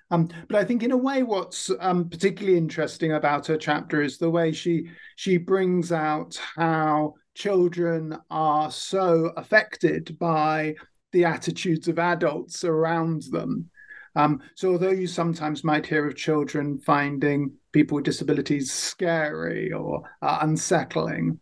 [0.10, 4.18] Um, but I think, in a way, what's um, particularly interesting about her chapter is
[4.18, 10.76] the way she she brings out how children are so affected by
[11.12, 13.70] the attitudes of adults around them.
[14.16, 20.03] Um, so, although you sometimes might hear of children finding people with disabilities scary or
[20.22, 21.39] uh, unsettling,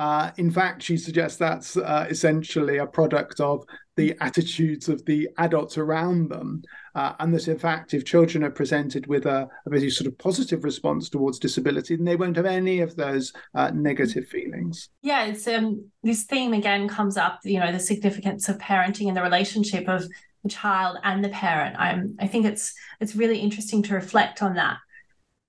[0.00, 3.62] uh, in fact, she suggests that's uh, essentially a product of
[3.96, 6.62] the attitudes of the adults around them.
[6.94, 10.16] Uh, and that, in fact, if children are presented with a, a, very sort of
[10.16, 14.88] positive response towards disability, then they won't have any of those uh, negative feelings.
[15.02, 19.16] Yeah, it's um, this theme again comes up, you know, the significance of parenting and
[19.18, 20.06] the relationship of
[20.42, 21.76] the child and the parent.
[21.78, 24.78] I'm, I think it's it's really interesting to reflect on that.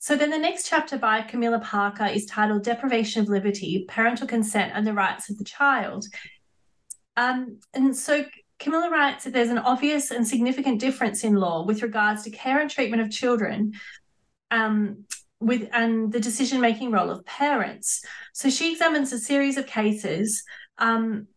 [0.02, 4.72] So then the next chapter by Camilla Parker is titled Deprivation of Liberty, Parental Consent
[4.74, 6.06] and the Rights of the Child.
[7.16, 8.26] Um, and so
[8.58, 12.60] Camilla writes that there's an obvious and significant difference in law with regards to care
[12.60, 13.74] and treatment of children
[14.50, 15.06] um,
[15.40, 18.04] with and the decision-making role of parents.
[18.34, 20.44] So she examines a series of cases
[20.80, 21.28] um,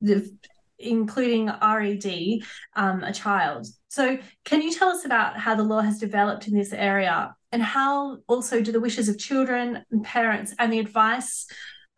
[0.00, 0.34] the,
[0.78, 2.42] including Re D,
[2.74, 3.66] um, a child.
[3.88, 7.62] So, can you tell us about how the law has developed in this area and
[7.62, 11.46] how also do the wishes of children and parents and the advice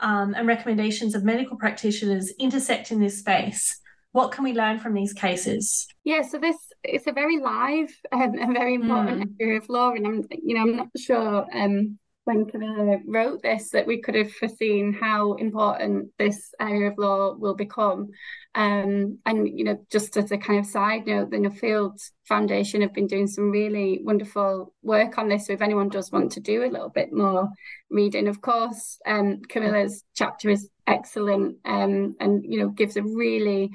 [0.00, 3.78] um, and recommendations of medical practitioners intersect in this space?
[4.12, 5.86] What can we learn from these cases?
[6.04, 9.34] Yeah, so this it's a very live um, and very important mm.
[9.40, 13.70] area of law, and I'm you know I'm not sure um, when Camilla wrote this
[13.70, 18.10] that we could have foreseen how important this area of law will become.
[18.54, 21.98] Um, and you know, just as a kind of side note, the Nuffield
[22.28, 25.46] Foundation have been doing some really wonderful work on this.
[25.46, 27.48] So if anyone does want to do a little bit more
[27.90, 33.70] reading, of course, um, Camilla's chapter is excellent um, and you know gives a really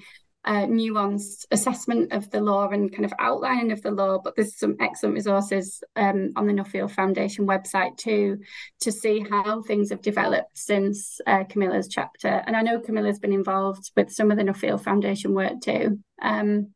[0.48, 4.18] uh, nuanced assessment of the law and kind of outlining of the law.
[4.18, 8.40] But there's some excellent resources um, on the Nuffield Foundation website too
[8.80, 12.42] to see how things have developed since uh, Camilla's chapter.
[12.48, 16.00] And I know Camilla's been involved with some of the Nuffield Foundation work too.
[16.22, 16.74] Um,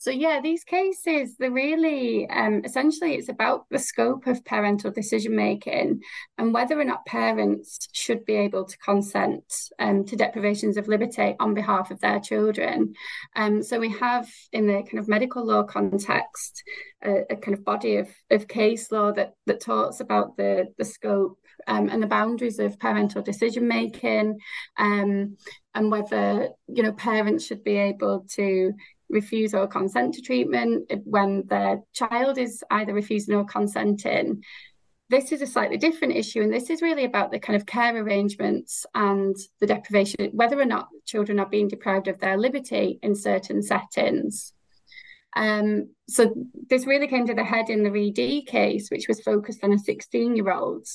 [0.00, 5.36] so yeah, these cases, they're really um, essentially it's about the scope of parental decision
[5.36, 6.00] making
[6.38, 9.44] and whether or not parents should be able to consent
[9.78, 12.94] um, to deprivations of liberty on behalf of their children.
[13.36, 16.62] Um, so we have in the kind of medical law context
[17.04, 20.84] a, a kind of body of, of case law that that talks about the the
[20.84, 24.38] scope um, and the boundaries of parental decision making
[24.78, 25.36] um,
[25.74, 28.72] and whether you know parents should be able to
[29.10, 34.42] refuse or consent to treatment when their child is either refusing or consenting
[35.10, 37.96] this is a slightly different issue, and this is really about the kind of care
[37.96, 43.16] arrangements and the deprivation, whether or not children are being deprived of their liberty in
[43.16, 44.52] certain settings.
[45.34, 46.32] Um, so
[46.68, 49.72] this really came to the head in the Re D case, which was focused on
[49.72, 50.86] a 16 year old.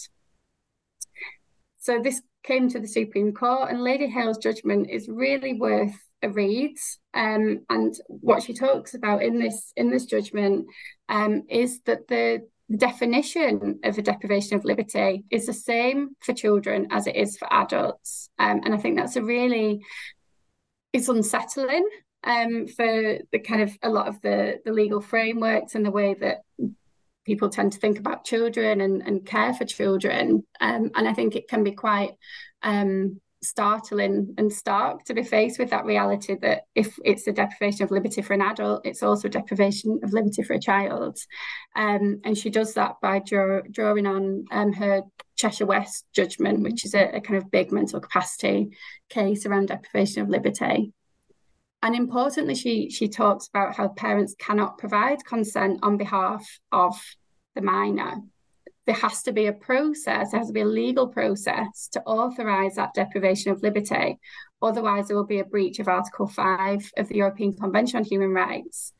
[1.77, 5.95] So this came to the Supreme Court, and Lady Hale's judgment is really worth
[6.25, 6.77] a read.
[7.13, 10.67] Um, and what she talks about in this in this judgment
[11.07, 16.87] um, is that the definition of a deprivation of liberty is the same for children
[16.91, 18.29] as it is for adults.
[18.39, 19.81] Um, and I think that's a really
[20.91, 21.87] it's unsettling
[22.23, 26.15] um, for the kind of a lot of the the legal frameworks and the way
[26.15, 26.39] that
[27.25, 30.43] people tend to think about children and, and care for children.
[30.61, 32.11] Um, and I think it can be quite
[32.61, 37.83] um, startling and stark to be faced with that reality that if it's a deprivation
[37.83, 41.17] of liberty for an adult, it's also a deprivation of liberty for a child.
[41.75, 45.03] Um, and she does that by draw, drawing on um, her
[45.35, 48.69] Cheshire West judgment, which is a, a, kind of big mental capacity
[49.09, 50.93] case around deprivation of liberty.
[51.81, 56.99] And importantly, she she talks about how parents cannot provide consent on behalf of
[57.53, 58.21] the minor.
[58.85, 62.75] There has to be a process, there has to be a legal process to authorise
[62.75, 64.19] that deprivation of liberty.
[64.61, 68.31] Otherwise, there will be a breach of Article 5 of the European Convention on Human
[68.31, 68.93] Rights.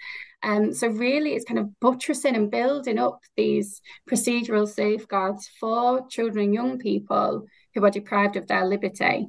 [0.44, 6.46] Um, so, really, it's kind of buttressing and building up these procedural safeguards for children
[6.46, 9.28] and young people who are deprived of their liberty.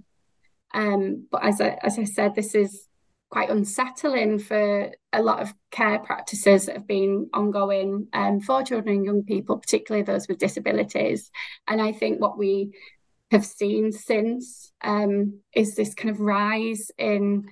[0.75, 2.87] Um, but as I, as I said, this is
[3.37, 8.97] quite unsettling for a lot of care practices that have been ongoing um, for children
[8.97, 11.31] and young people, particularly those with disabilities.
[11.69, 12.71] And I think what we
[13.31, 17.45] have seen since um, is this kind of rise in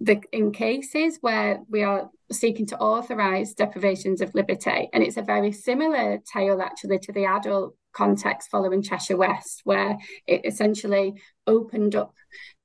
[0.00, 5.22] the in cases where we are seeking to authorise deprivations of liberty, and it's a
[5.22, 11.14] very similar tale actually to the adult context following Cheshire West, where it essentially
[11.46, 12.14] opened up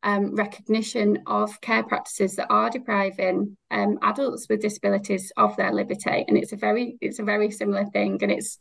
[0.04, 6.26] um, recognition of care practices that are depriving um, adults with disabilities of their liberty,
[6.28, 8.58] and it's a very it's a very similar thing, and it's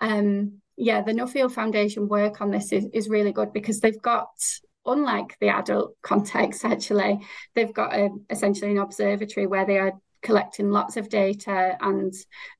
[0.00, 4.28] um, yeah the Nuffield Foundation work on this is, is really good because they've got
[4.86, 7.18] unlike the adult context actually
[7.54, 9.94] they've got a, essentially an observatory where they are
[10.24, 12.12] collecting lots of data and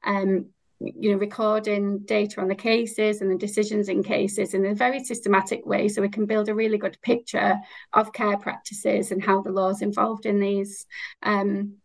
[0.04, 0.46] um,
[0.80, 5.02] you know recording data on the cases and the decisions in cases in a very
[5.02, 7.56] systematic way so we can build a really good picture
[7.92, 10.86] of care practices and how the laws involved in these.
[11.22, 11.76] Um,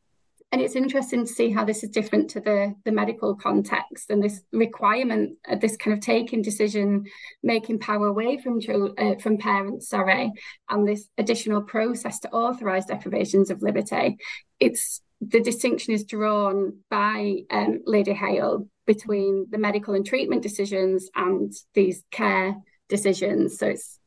[0.52, 4.24] and it's interesting to see how this is different to the the medical context and
[4.24, 7.06] this requirement uh, this kind of taking decision
[7.44, 8.60] making power away from
[8.98, 10.32] uh, from parents sorry
[10.70, 14.18] and this additional process to authorize deprivations of liberty.
[14.60, 21.10] It's the distinction is drawn by um, Lady Hale between the medical and treatment decisions
[21.16, 22.56] and these care
[22.88, 23.60] decisions.
[23.60, 24.00] So it's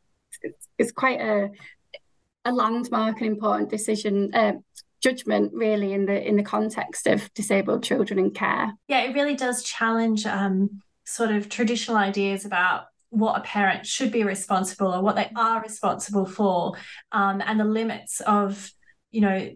[0.78, 1.50] it's, quite a
[2.44, 4.54] a landmark and important decision uh,
[5.00, 8.72] judgment really in the in the context of disabled children and care.
[8.88, 14.10] Yeah, it really does challenge um, sort of traditional ideas about what a parent should
[14.10, 16.72] be responsible or what they are responsible for
[17.12, 18.72] um, and the limits of
[19.10, 19.50] you know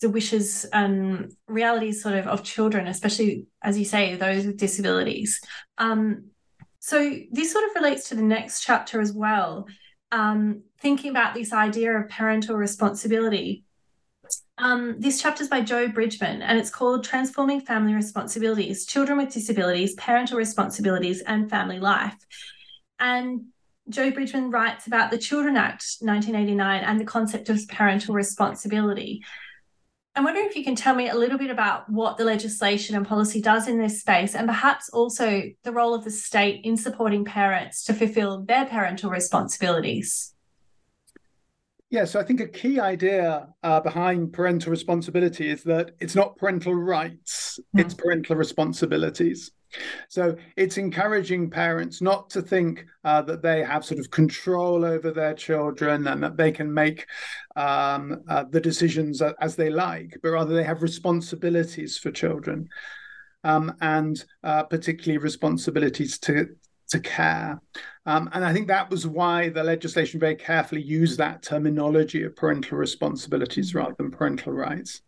[0.00, 5.40] the wishes and realities sort of of children, especially as you say, those with disabilities.
[5.78, 6.30] Um,
[6.78, 9.66] so this sort of relates to the next chapter as well.
[10.10, 13.64] Um, thinking about this idea of parental responsibility.
[14.58, 19.32] Um, this chapter is by Jo Bridgeman and it's called Transforming Family Responsibilities Children with
[19.32, 22.16] Disabilities, Parental Responsibilities, and Family Life.
[22.98, 23.46] And
[23.88, 29.22] Jo Bridgeman writes about the Children Act 1989 and the concept of parental responsibility.
[30.16, 33.06] I'm wondering if you can tell me a little bit about what the legislation and
[33.06, 37.24] policy does in this space, and perhaps also the role of the state in supporting
[37.24, 40.34] parents to fulfill their parental responsibilities.
[41.90, 46.36] Yeah, so I think a key idea uh, behind parental responsibility is that it's not
[46.36, 47.80] parental rights, mm.
[47.80, 49.52] it's parental responsibilities.
[50.08, 55.10] So it's encouraging parents not to think uh, that they have sort of control over
[55.10, 57.06] their children and that they can make
[57.56, 62.68] um, uh, the decisions as they like, but rather they have responsibilities for children
[63.44, 66.48] um, and uh, particularly responsibilities to
[66.90, 67.60] to care.
[68.04, 72.34] Um, and I think that was why the legislation very carefully used that terminology of
[72.34, 75.00] parental responsibilities rather than parental rights.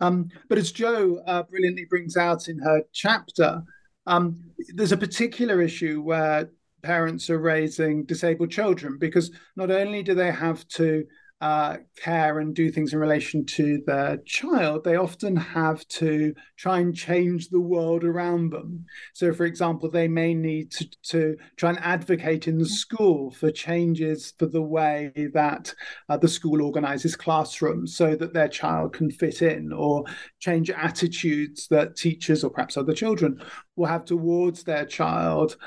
[0.00, 3.62] Um, but as Jo uh, brilliantly brings out in her chapter,
[4.06, 4.40] um,
[4.74, 6.50] there's a particular issue where
[6.82, 11.04] parents are raising disabled children because not only do they have to
[11.40, 16.78] uh, care and do things in relation to their child, they often have to try
[16.78, 18.86] and change the world around them.
[19.12, 23.50] So, for example, they may need to, to try and advocate in the school for
[23.50, 25.74] changes for the way that
[26.08, 30.04] uh, the school organizes classrooms so that their child can fit in, or
[30.40, 33.38] change attitudes that teachers or perhaps other children
[33.76, 35.58] will have towards their child.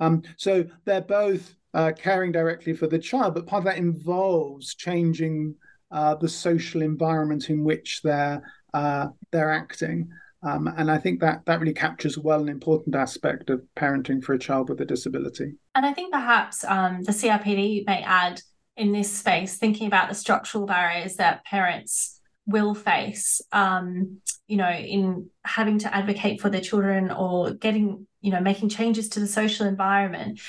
[0.00, 4.74] Um, so they're both uh, caring directly for the child, but part of that involves
[4.74, 5.54] changing
[5.90, 8.42] uh, the social environment in which they're
[8.74, 10.08] uh, they're acting.
[10.42, 14.32] Um, and I think that that really captures well an important aspect of parenting for
[14.32, 15.52] a child with a disability.
[15.74, 18.40] And I think perhaps um, the CRPD may add
[18.76, 24.18] in this space, thinking about the structural barriers that parents will face, um,
[24.48, 29.10] you know, in having to advocate for their children or getting, you know, making changes
[29.10, 30.40] to the social environment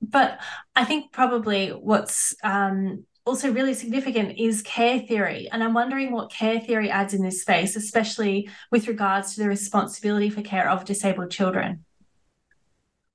[0.00, 0.40] but
[0.74, 5.48] I think probably what's um, also really significant is care theory.
[5.50, 9.48] And I'm wondering what care theory adds in this space, especially with regards to the
[9.48, 11.84] responsibility for care of disabled children.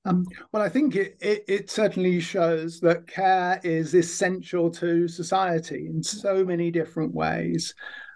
[0.04, 5.86] Um, well, I think it, it, it, certainly shows that care is essential to society
[5.86, 7.72] in so many different ways.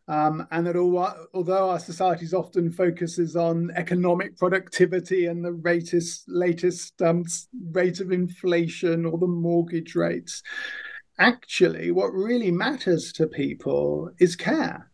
[0.08, 7.02] Um, and that although our societies often focuses on economic productivity and the latest latest
[7.02, 7.24] um,
[7.72, 10.42] rate of inflation or the mortgage rates,
[11.18, 14.88] actually, what really matters to people is care.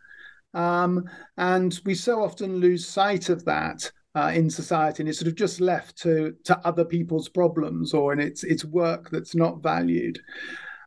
[0.54, 1.04] Um,
[1.36, 5.34] and we so often lose sight of that uh, in society, and it's sort of
[5.34, 10.18] just left to to other people's problems, or in its its work that's not valued.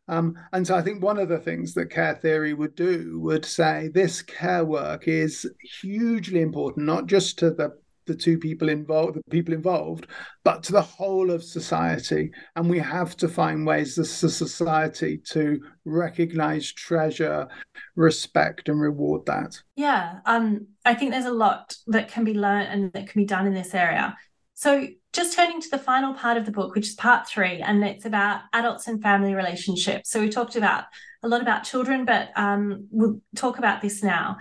[0.08, 3.44] Um, and so I think one of the things that care theory would do would
[3.44, 5.50] say this care work is
[5.80, 7.76] hugely important, not just to the
[8.06, 10.06] the two people involved, the people involved,
[10.44, 12.30] but to the whole of society.
[12.54, 17.48] And we have to find ways as a society to recognize, treasure,
[17.96, 19.60] respect, and reward that.
[19.74, 23.26] Yeah, um, I think there's a lot that can be learned and that can be
[23.26, 24.16] done in this area.
[24.54, 24.86] So,
[25.16, 28.04] just turning to the final part of the book, which is part three, and it's
[28.04, 30.10] about adults and family relationships.
[30.10, 30.84] So, we talked about
[31.22, 34.36] a lot about children, but um, we'll talk about this now.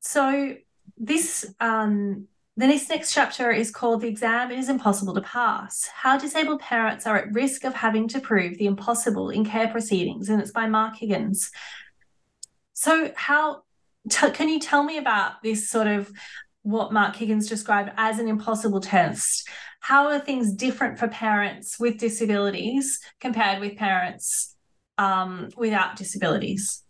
[0.00, 0.54] So,
[0.96, 6.16] this um, the next next chapter is called "The Exam Is Impossible to Pass: How
[6.16, 10.40] Disabled Parents Are at Risk of Having to Prove the Impossible in Care Proceedings," and
[10.40, 11.50] it's by Mark Higgins.
[12.72, 13.62] So, how
[14.08, 16.10] t- can you tell me about this sort of
[16.66, 19.48] what Mark Higgins described as an impossible test.
[19.78, 24.56] How are things different for parents with disabilities compared with parents
[24.98, 26.82] um, without disabilities?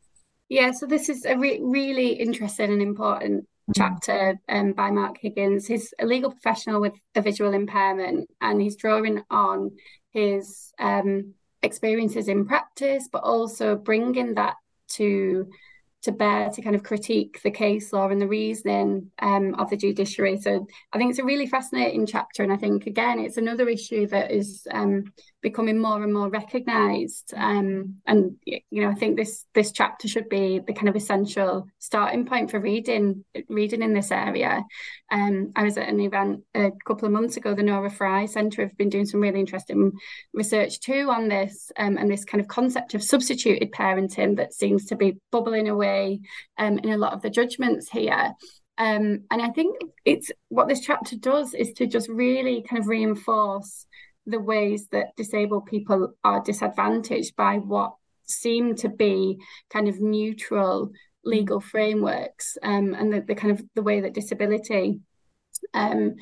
[0.48, 3.46] Yeah, so this is a re- really interesting and important
[3.76, 5.66] chapter um, by Mark Higgins.
[5.66, 9.72] He's a legal professional with a visual impairment, and he's drawing on
[10.12, 14.54] his um, experiences in practice, but also bringing that
[14.92, 15.50] to
[16.06, 19.76] to bear to kind of critique the case law and the reasoning um, of the
[19.76, 20.40] judiciary.
[20.40, 24.06] So I think it's a really fascinating chapter, and I think again it's another issue
[24.08, 25.12] that is um,
[25.46, 27.32] becoming more and more recognised.
[27.36, 31.68] Um, and you know, I think this this chapter should be the kind of essential
[31.78, 34.64] starting point for reading reading in this area.
[35.12, 37.54] Um, I was at an event a couple of months ago.
[37.54, 39.92] The Norah Fry Centre have been doing some really interesting
[40.34, 44.86] research too on this um, and this kind of concept of substituted parenting that seems
[44.86, 46.22] to be bubbling away
[46.58, 48.34] um, in a lot of the judgments here.
[48.78, 52.88] Um, and I think it's what this chapter does is to just really kind of
[52.88, 53.86] reinforce
[54.26, 59.38] the ways that disabled people are disadvantaged by what seem to be
[59.70, 60.90] kind of neutral
[61.24, 65.00] legal frameworks um, and the, the kind of the way that disability
[65.74, 66.14] um,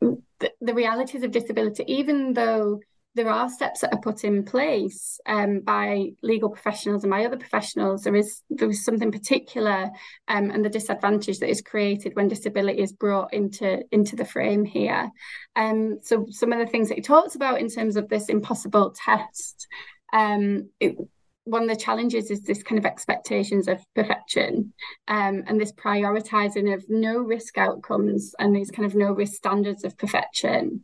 [0.00, 2.80] the, the realities of disability even though
[3.14, 7.36] there are steps that are put in place um, by legal professionals and by other
[7.36, 8.02] professionals.
[8.02, 9.90] There is there is something particular
[10.28, 14.64] um, and the disadvantage that is created when disability is brought into into the frame
[14.64, 15.10] here.
[15.56, 18.94] Um, so some of the things that he talks about in terms of this impossible
[18.96, 19.66] test.
[20.12, 20.96] Um, it,
[21.44, 24.72] one of the challenges is this kind of expectations of perfection
[25.08, 29.82] um, and this prioritizing of no risk outcomes and these kind of no risk standards
[29.82, 30.82] of perfection.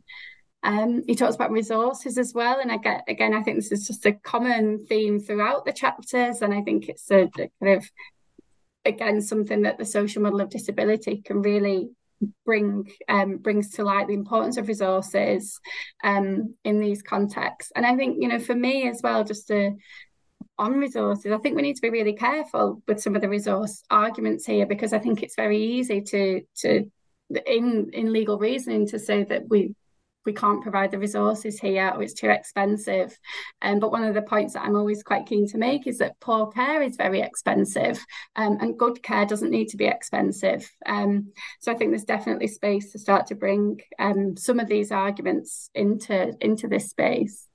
[0.63, 3.87] Um, he talks about resources as well, and I get again, I think this is
[3.87, 7.89] just a common theme throughout the chapters, and I think it's a, a kind of
[8.85, 11.89] again something that the social model of disability can really
[12.45, 15.59] bring um, brings to light the importance of resources
[16.03, 17.71] um, in these contexts.
[17.75, 19.75] And I think you know, for me as well, just to
[20.59, 23.83] on resources, I think we need to be really careful with some of the resource
[23.89, 26.91] arguments here because I think it's very easy to to
[27.45, 29.75] in in legal reasoning to say that we
[30.27, 33.17] we can't provide the resources here or it's too expensive.
[33.63, 36.19] Um, but one of the points that I'm always quite keen to make is that
[36.19, 38.05] poor care is very expensive
[38.35, 40.69] um, and good care doesn't need to be expensive.
[40.85, 44.91] Um, so I think there's definitely space to start to bring um, some of these
[44.91, 47.47] arguments into, into this space.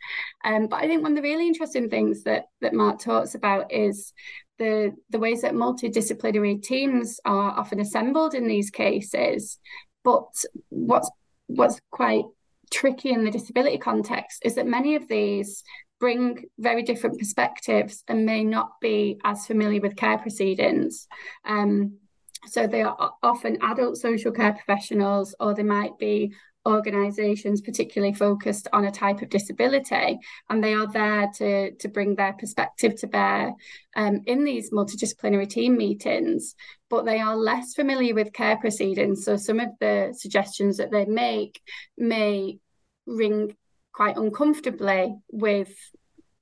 [0.45, 3.71] Um, but I think one of the really interesting things that, that Mark talks about
[3.71, 4.13] is
[4.59, 9.59] the, the ways that multidisciplinary teams are often assembled in these cases.
[10.05, 11.11] But what's
[11.47, 12.25] what's quite
[12.73, 15.63] tricky in the disability context is that many of these
[16.01, 21.07] bring very different perspectives and may not be as familiar with care proceedings.
[21.45, 21.99] Um,
[22.47, 26.33] so they are often adult social care professionals, or they might be
[26.67, 32.15] organisations particularly focused on a type of disability, and they are there to to bring
[32.15, 33.53] their perspective to bear
[33.97, 36.55] um, in these multidisciplinary team meetings.
[36.89, 41.05] But they are less familiar with care proceedings, so some of the suggestions that they
[41.05, 41.61] make
[41.97, 42.59] may
[43.07, 43.57] ring
[43.93, 45.75] quite uncomfortably with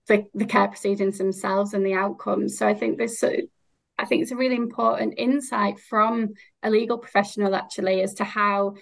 [0.07, 2.59] the, the care proceedings themselves and the outcomes.
[2.59, 3.23] So I think this
[4.01, 6.31] I think it's a really important insight from
[6.63, 8.75] a legal professional actually as to how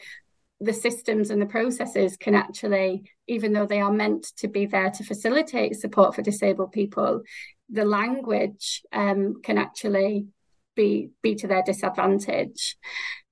[0.61, 4.91] the systems and the processes can actually, even though they are meant to be there
[4.91, 7.23] to facilitate support for disabled people,
[7.71, 10.27] the language um, can actually
[10.75, 12.77] be be to their disadvantage.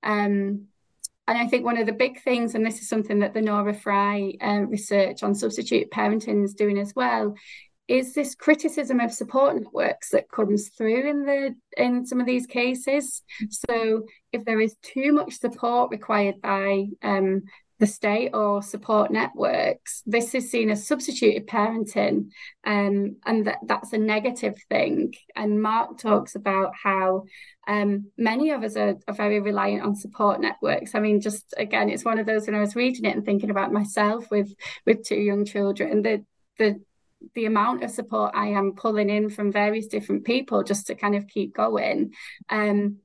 [0.03, 0.67] Um,
[1.29, 3.73] and I think one of the big things, and this is something that the Norah
[3.73, 7.35] Fry um, research on substitute parenting is doing as well,
[7.87, 12.45] is this criticism of support networks that comes through in the in some of these
[12.45, 13.23] cases.
[13.49, 17.43] So if there is too much support required by um,
[17.79, 22.29] the state or support networks, this is seen as substituted parenting,
[22.65, 25.13] um, and that, that's a negative thing.
[25.35, 27.23] And Mark talks about how
[27.67, 30.95] um, many of us are, are, very reliant on support networks.
[30.95, 33.51] I mean, just again, it's one of those when I was reading it and thinking
[33.51, 34.53] about myself with
[34.85, 36.25] with two young children, the
[36.57, 36.81] the
[37.33, 41.15] the amount of support I am pulling in from various different people just to kind
[41.15, 42.13] of keep going,
[42.49, 42.97] um,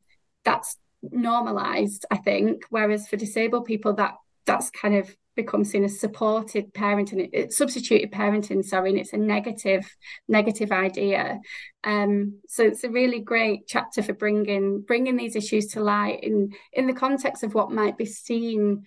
[0.45, 2.65] that's normalized, I think.
[2.71, 8.65] Whereas for disabled people, that that's kind of become seen as supported parenting, substituted parenting,
[8.65, 9.89] sorry, and it's a negative,
[10.29, 11.41] negative idea.
[11.85, 16.53] Um, so it's a really great chapter for bringing bringing these issues to light in
[16.73, 18.87] in the context of what might be seen,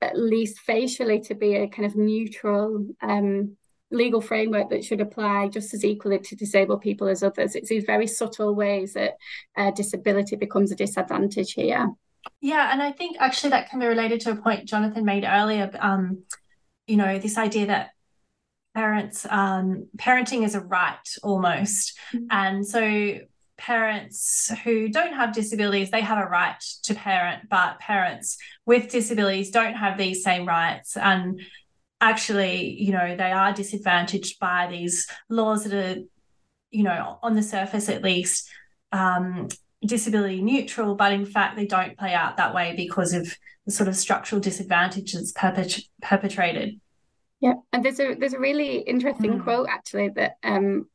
[0.00, 3.56] at least facially, to be a kind of neutral um,
[3.92, 7.54] legal framework that should apply just as equally to disabled people as others.
[7.54, 9.16] It's these very subtle ways that
[9.56, 11.90] uh, disability becomes a disadvantage here.
[12.40, 15.70] Yeah, and I think actually that can be related to a point Jonathan made earlier.
[15.78, 16.24] Um,
[16.86, 17.90] you know, this idea that
[18.74, 22.26] parents um, parenting is a right almost, mm-hmm.
[22.30, 23.18] and so
[23.58, 28.36] parents who don't have disabilities they have a right to parent but parents
[28.66, 31.40] with disabilities don't have these same rights and
[32.02, 36.02] actually, you know, they are disadvantaged by these laws that are,
[36.70, 38.50] you know, on the surface at least,
[38.90, 39.48] um,
[39.84, 43.34] disability neutral, but in fact they don't play out that way because of
[43.66, 46.80] the sort of structural disadvantages perpet- perpetrated.
[47.40, 49.42] Yeah, and there's a there's a really interesting mm.
[49.42, 50.86] quote actually that um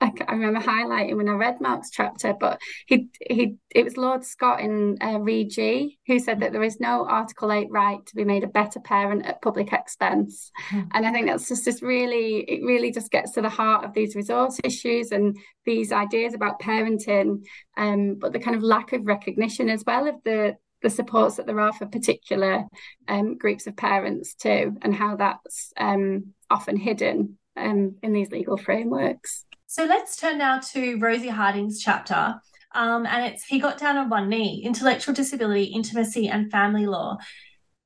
[0.00, 4.24] I, I, remember highlighting when I read Mark's chapter, but he he it was Lord
[4.24, 8.24] Scott in uh, G who said that there is no Article Eight right to be
[8.24, 10.86] made a better parent at public expense, mm.
[10.92, 13.94] and I think that's just this really it really just gets to the heart of
[13.94, 15.34] these resource issues and
[15.64, 17.42] these ideas about parenting,
[17.78, 21.46] um, but the kind of lack of recognition as well of the the supports that
[21.46, 22.64] there are for particular
[23.08, 28.58] um, groups of parents too, and how that's um, often hidden um, in these legal
[28.58, 29.45] frameworks.
[29.68, 32.36] So let's turn now to Rosie Harding's chapter.
[32.72, 37.18] Um, and it's He Got Down on One Knee Intellectual Disability, Intimacy, and Family Law.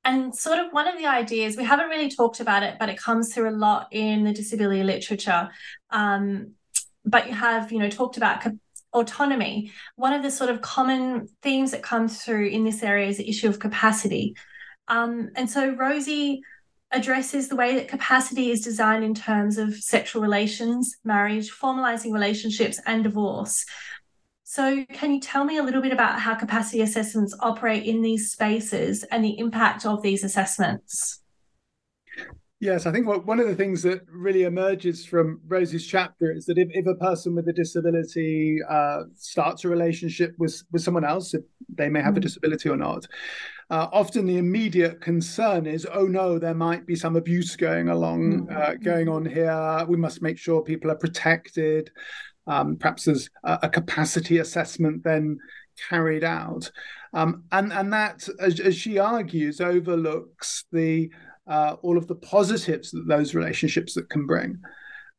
[0.03, 2.97] And sort of one of the ideas, we haven't really talked about it, but it
[2.97, 5.49] comes through a lot in the disability literature.
[5.89, 6.53] Um,
[7.03, 8.45] but you have, you know, talked about
[8.93, 9.71] autonomy.
[9.95, 13.29] One of the sort of common themes that comes through in this area is the
[13.29, 14.35] issue of capacity.
[14.87, 16.41] Um, and so Rosie
[16.91, 22.79] addresses the way that capacity is designed in terms of sexual relations, marriage, formalizing relationships,
[22.85, 23.65] and divorce.
[24.43, 28.31] So, can you tell me a little bit about how capacity assessments operate in these
[28.31, 31.21] spaces and the impact of these assessments?
[32.61, 36.45] Yes, I think what, one of the things that really emerges from Rosie's chapter is
[36.45, 41.03] that if, if a person with a disability uh, starts a relationship with, with someone
[41.03, 41.41] else, if
[41.73, 43.07] they may have a disability or not,
[43.71, 48.47] uh, often the immediate concern is, oh no, there might be some abuse going along,
[48.47, 48.51] mm.
[48.53, 49.85] uh, going on here.
[49.87, 51.89] We must make sure people are protected.
[52.47, 55.39] Um, perhaps there's a, a capacity assessment then
[55.89, 56.69] carried out.
[57.13, 61.09] Um, and, and that, as, as she argues, overlooks the
[61.47, 64.59] uh, all of the positives that those relationships that can bring.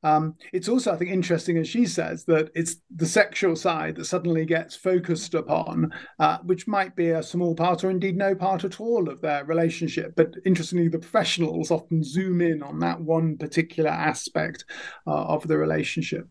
[0.03, 4.07] Um, it's also, I think, interesting, as she says, that it's the sexual side that
[4.07, 8.65] suddenly gets focused upon, uh, which might be a small part or indeed no part
[8.65, 10.15] at all of their relationship.
[10.17, 14.65] But interestingly, the professionals often zoom in on that one particular aspect
[15.07, 16.29] uh, of the relationship.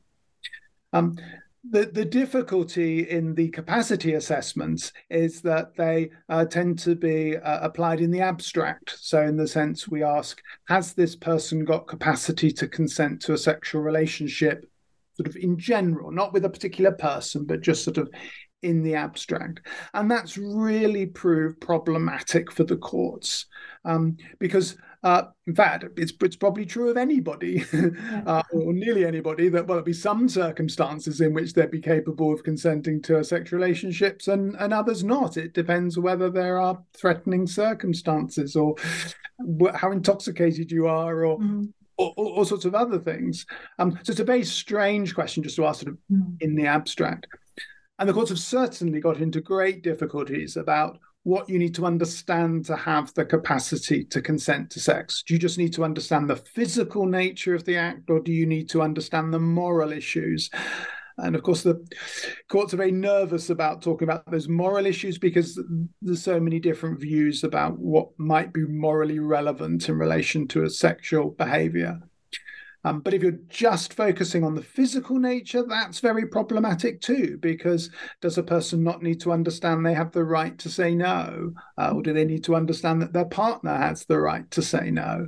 [0.93, 1.15] Um,
[1.69, 7.59] the, the difficulty in the capacity assessments is that they uh, tend to be uh,
[7.61, 8.95] applied in the abstract.
[8.99, 13.37] So, in the sense we ask, has this person got capacity to consent to a
[13.37, 14.65] sexual relationship,
[15.13, 18.09] sort of in general, not with a particular person, but just sort of
[18.63, 19.61] in the abstract.
[19.93, 23.45] And that's really proved problematic for the courts
[23.85, 28.21] um, because uh, in fact, it's, it's probably true of anybody, yeah.
[28.27, 32.31] uh, or nearly anybody, that well, there'll be some circumstances in which they'd be capable
[32.31, 35.37] of consenting to sexual relationships and, and others not.
[35.37, 38.75] It depends whether there are threatening circumstances or
[39.73, 41.39] how intoxicated you are or.
[41.39, 41.73] Mm.
[41.97, 43.45] All, all, sorts of other things.
[43.77, 46.35] Um, so it's a very strange question just to ask sort of mm.
[46.39, 47.27] in the abstract.
[47.99, 52.65] And the courts have certainly got into great difficulties about what you need to understand
[52.65, 55.23] to have the capacity to consent to sex?
[55.25, 58.45] Do you just need to understand the physical nature of the act, or do you
[58.45, 60.49] need to understand the moral issues?
[61.17, 61.85] And of course, the
[62.49, 65.61] courts are very nervous about talking about those moral issues because
[66.01, 70.69] there's so many different views about what might be morally relevant in relation to a
[70.69, 71.99] sexual behavior.
[72.83, 77.89] Um, but if you're just focusing on the physical nature, that's very problematic too, because
[78.21, 81.53] does a person not need to understand they have the right to say no?
[81.77, 84.89] Uh, or do they need to understand that their partner has the right to say
[84.91, 85.27] no?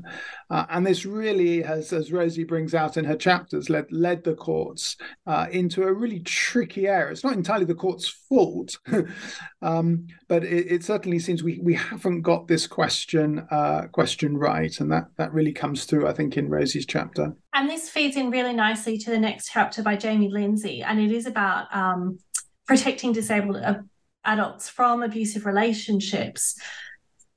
[0.54, 4.36] Uh, and this really has, as Rosie brings out in her chapters, led, led the
[4.36, 4.96] courts
[5.26, 7.12] uh, into a really tricky area.
[7.12, 8.78] It's not entirely the court's fault,
[9.64, 14.80] um, but it, it, certainly seems we, we haven't got this question uh, question right.
[14.80, 17.34] And that, that really comes through, I think, in Rosie's chapter.
[17.56, 21.12] And this feeds in really nicely to the next chapter by Jaime Lindsey, and it
[21.12, 22.20] is about um,
[22.68, 23.80] protecting disabled uh,
[24.24, 26.62] adults from abusive relationships.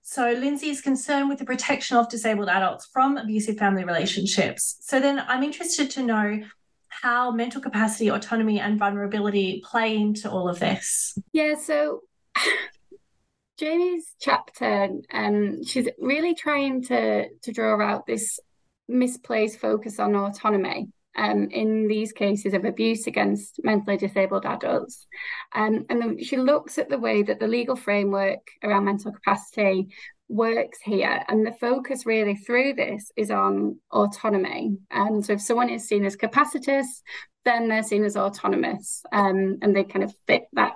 [0.09, 4.76] So Lindsey is concerned with the protection of disabled adults from abusive family relationships.
[4.80, 6.42] So then I'm interested to know
[6.88, 11.18] how mental capacity, autonomy, and vulnerability play into all of this.
[11.32, 12.02] Yeah, so
[13.61, 18.38] Jaime's chapter, um, she's really trying to to draw out this
[18.86, 20.86] misplaced focus on autonomy
[21.17, 25.07] um, in these cases of abuse against mentally disabled adults.
[25.55, 29.89] Um, and she looks at the way that the legal framework around mental capacity
[30.29, 31.23] works here.
[31.29, 34.79] And the focus really through this is on autonomy.
[34.91, 37.03] And so if someone is seen as capacitous,
[37.45, 40.75] then they're seen as autonomous um, and they kind of fit that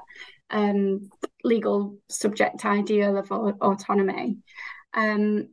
[0.50, 1.10] um,
[1.44, 4.38] legal subject ideal of autonomy.
[4.94, 5.48] Um,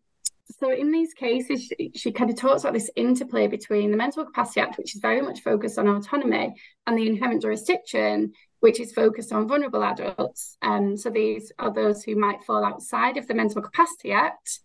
[0.59, 4.25] so in these cases, she, she, kind of talks about this interplay between the Mental
[4.25, 8.31] Capacity Act, which is very much focused on autonomy, and the inherent jurisdiction,
[8.61, 10.57] which is focused on vulnerable adults.
[10.61, 14.61] Um, so these are those who might fall outside of the Mental Capacity Act,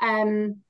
[0.00, 0.60] um,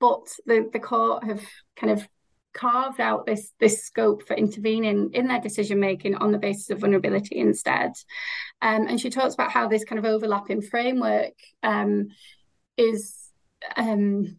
[0.00, 1.42] but the, the court have
[1.76, 2.06] kind of
[2.52, 6.78] carved out this this scope for intervening in their decision making on the basis of
[6.78, 7.92] vulnerability instead.
[8.62, 12.08] Um, and she talks about how this kind of overlapping framework um,
[12.76, 13.23] is
[13.76, 14.36] um,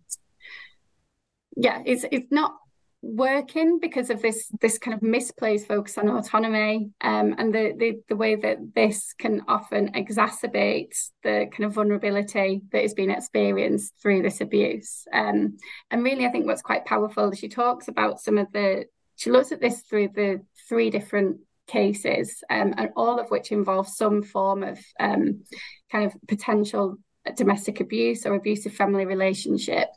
[1.56, 2.56] yeah, it's it's not
[3.02, 8.02] working because of this this kind of misplaced focus on autonomy um, and the, the
[8.10, 13.94] the way that this can often exacerbate the kind of vulnerability that is being experienced
[14.02, 15.06] through this abuse.
[15.14, 15.58] Um,
[15.92, 19.52] and really i think what's quite powerful she talks about some of the she looks
[19.52, 24.64] at this through the three different cases um, and all of which involve some form
[24.64, 25.44] of um,
[25.92, 26.98] kind of potential
[27.34, 29.90] domestic abuse or abusive family relationship.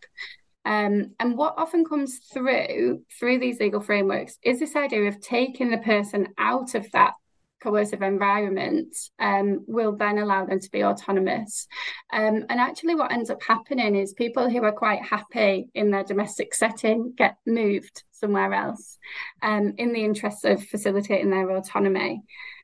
[0.64, 5.70] Um, and what often comes through through these legal frameworks is this idea of taking
[5.70, 7.14] the person out of that
[7.62, 11.66] coercive environment um, will then allow them to be autonomous.
[12.12, 16.04] Um, and actually, what ends up happening is people who are quite happy in their
[16.04, 18.98] domestic setting get moved somewhere else
[19.42, 22.22] um, in the interest of facilitating their autonomy.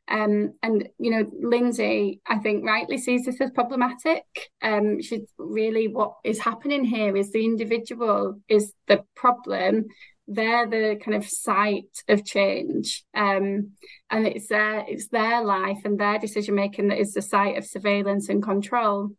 [0.09, 4.25] Um, and you know, Lindsey, I think rightly sees this as problematic.
[4.63, 9.87] Um, she's really what is happening here is the individual is the problem.
[10.27, 13.73] They're the kind of site of change, um,
[14.11, 17.67] and it's their it's their life and their decision making that is the site of
[17.67, 19.11] surveillance and control.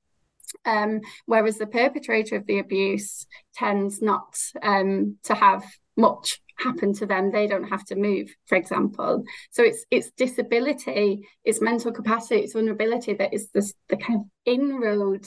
[0.64, 3.26] Um, whereas the perpetrator of the abuse
[3.56, 5.64] tends not um, to have
[5.98, 11.28] much happen to them they don't have to move for example so it's it's disability
[11.44, 15.26] it's mental capacity it's vulnerability that is the, the kind of inroad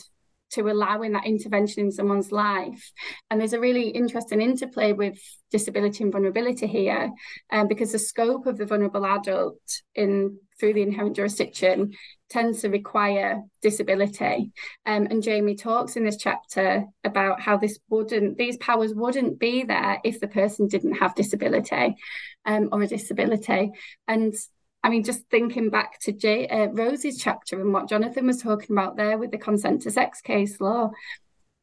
[0.51, 2.91] to allowing that intervention in someone's life.
[3.31, 5.19] And there's a really interesting interplay with
[5.51, 7.11] disability and vulnerability here,
[7.53, 9.61] um, because the scope of the vulnerable adult
[9.95, 11.93] in through the inherent jurisdiction
[12.29, 14.53] tends to require disability.
[14.85, 19.63] Um, and Jaime talks in this chapter about how this wouldn't, these powers wouldn't be
[19.63, 21.97] there if the person didn't have disability
[22.45, 23.71] um, or a disability.
[24.07, 24.35] And
[24.83, 28.97] I mean, just thinking back to uh, Rose's chapter and what Jonathan was talking about
[28.97, 30.91] there with the consent to sex case law,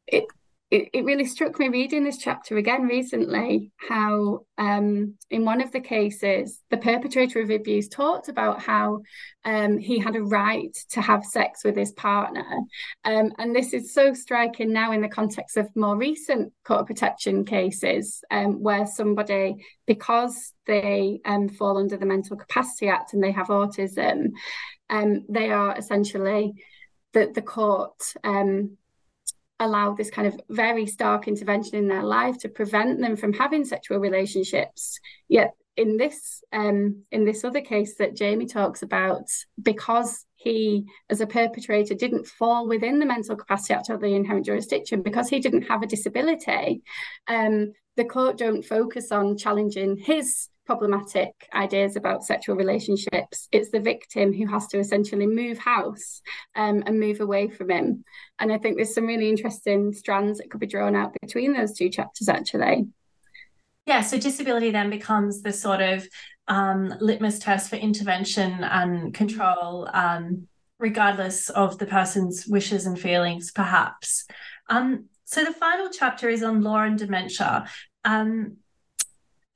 [0.06, 0.24] it
[0.70, 5.70] it, it really struck me reading this chapter again recently how um, in one of
[5.70, 9.02] the cases the perpetrator of abuse talked about how
[9.44, 12.44] um, he had a right to have sex with his partner.
[13.04, 17.44] Um, and this is so striking now in the context of more recent court protection
[17.44, 23.32] cases um, where somebody because they um, fall under the mental capacity act and they
[23.32, 24.30] have autism
[24.90, 26.54] um, they are essentially
[27.12, 28.76] the, the court um,
[29.58, 33.64] allow this kind of very stark intervention in their life to prevent them from having
[33.64, 34.98] sexual relationships.
[35.28, 39.24] Yet in this um, in this other case that Jaime talks about,
[39.60, 44.46] because he, as a perpetrator, didn't fall within the mental capacity act or the inherent
[44.46, 46.82] jurisdiction, because he didn't have a disability,
[47.28, 53.48] um, the court don't focus on challenging his problematic ideas about sexual relationships.
[53.52, 56.20] It's the victim who has to essentially move house
[56.54, 58.04] um, and move away from him.
[58.38, 61.72] And I think there's some really interesting strands that could be drawn out between those
[61.72, 62.88] two chapters, actually.
[63.86, 66.06] Yeah, so disability then becomes the sort of
[66.48, 70.48] um, litmus test for intervention and control, um,
[70.78, 74.26] regardless of the person's wishes and feelings, perhaps.
[74.68, 77.66] Um, so the final chapter is on law and dementia.
[78.04, 78.58] Um,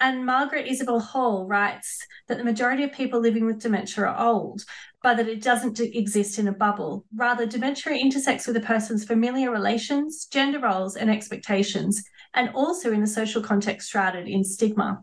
[0.01, 1.99] and Margaret Isabel Hall writes
[2.29, 4.65] that the majority of people living with dementia are old,
[5.03, 7.05] but that it doesn't exist in a bubble.
[7.15, 12.03] Rather, dementia intersects with a person's familiar relations, gender roles, and expectations,
[12.35, 15.03] and also in the social context shrouded in stigma.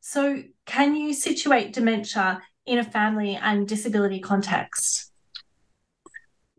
[0.00, 5.09] So, can you situate dementia in a family and disability context?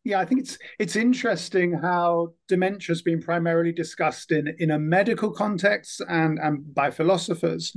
[0.03, 4.79] Yeah, I think it's it's interesting how dementia has been primarily discussed in in a
[4.79, 7.73] medical context and and by philosophers.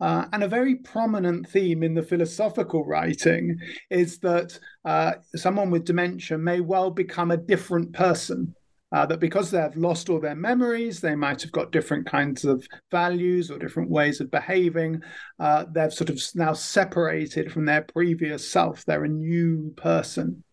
[0.00, 3.56] Uh, and a very prominent theme in the philosophical writing
[3.88, 8.52] is that uh, someone with dementia may well become a different person.
[8.90, 12.66] Uh, that because they've lost all their memories, they might have got different kinds of
[12.90, 15.00] values or different ways of behaving.
[15.38, 18.84] Uh, they've sort of now separated from their previous self.
[18.84, 20.44] They're a new person.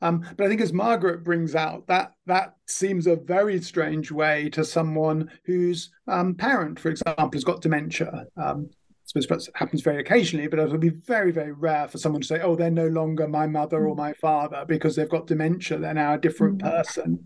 [0.00, 4.48] Um, but I think as Margaret brings out, that that seems a very strange way
[4.50, 8.26] to someone whose um, parent, for example, has got dementia.
[8.36, 8.70] Um,
[9.16, 12.20] I suppose it happens very occasionally, but it would be very, very rare for someone
[12.20, 15.78] to say, "Oh, they're no longer my mother or my father because they've got dementia.
[15.78, 16.70] They're now a different mm.
[16.70, 17.24] person."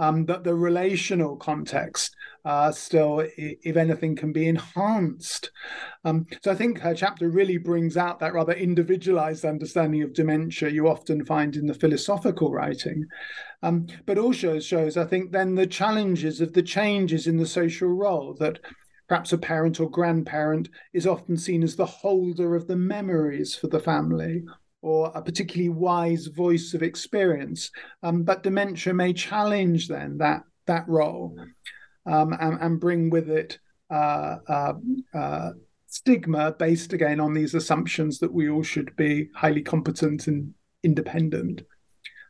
[0.00, 5.50] Um, that the relational context uh, still, if anything, can be enhanced.
[6.06, 10.70] Um, so I think her chapter really brings out that rather individualized understanding of dementia
[10.70, 13.04] you often find in the philosophical writing,
[13.62, 17.88] um, but also shows, I think, then the challenges of the changes in the social
[17.88, 18.58] role that
[19.06, 23.66] perhaps a parent or grandparent is often seen as the holder of the memories for
[23.66, 24.44] the family
[24.82, 27.70] or a particularly wise voice of experience.
[28.02, 31.36] Um, but dementia may challenge then that that role
[32.06, 33.58] um, and, and, bring with it
[33.90, 34.72] uh, uh,
[35.12, 35.50] uh,
[35.86, 41.62] stigma based again on these assumptions that we all should be highly competent and independent.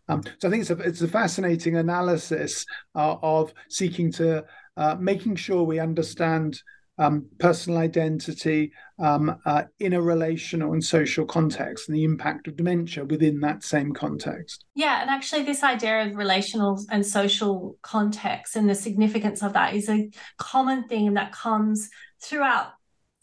[0.09, 4.45] Um, so I think it's a, it's a fascinating analysis uh, of seeking to
[4.77, 6.61] uh, making sure we understand
[7.01, 12.57] um, personal identity um, uh, in a relational and social context and the impact of
[12.57, 14.67] dementia within that same context.
[14.75, 19.75] Yeah, and actually, this idea of relational and social context and the significance of that
[19.75, 21.89] is a common theme that comes
[22.23, 22.67] throughout,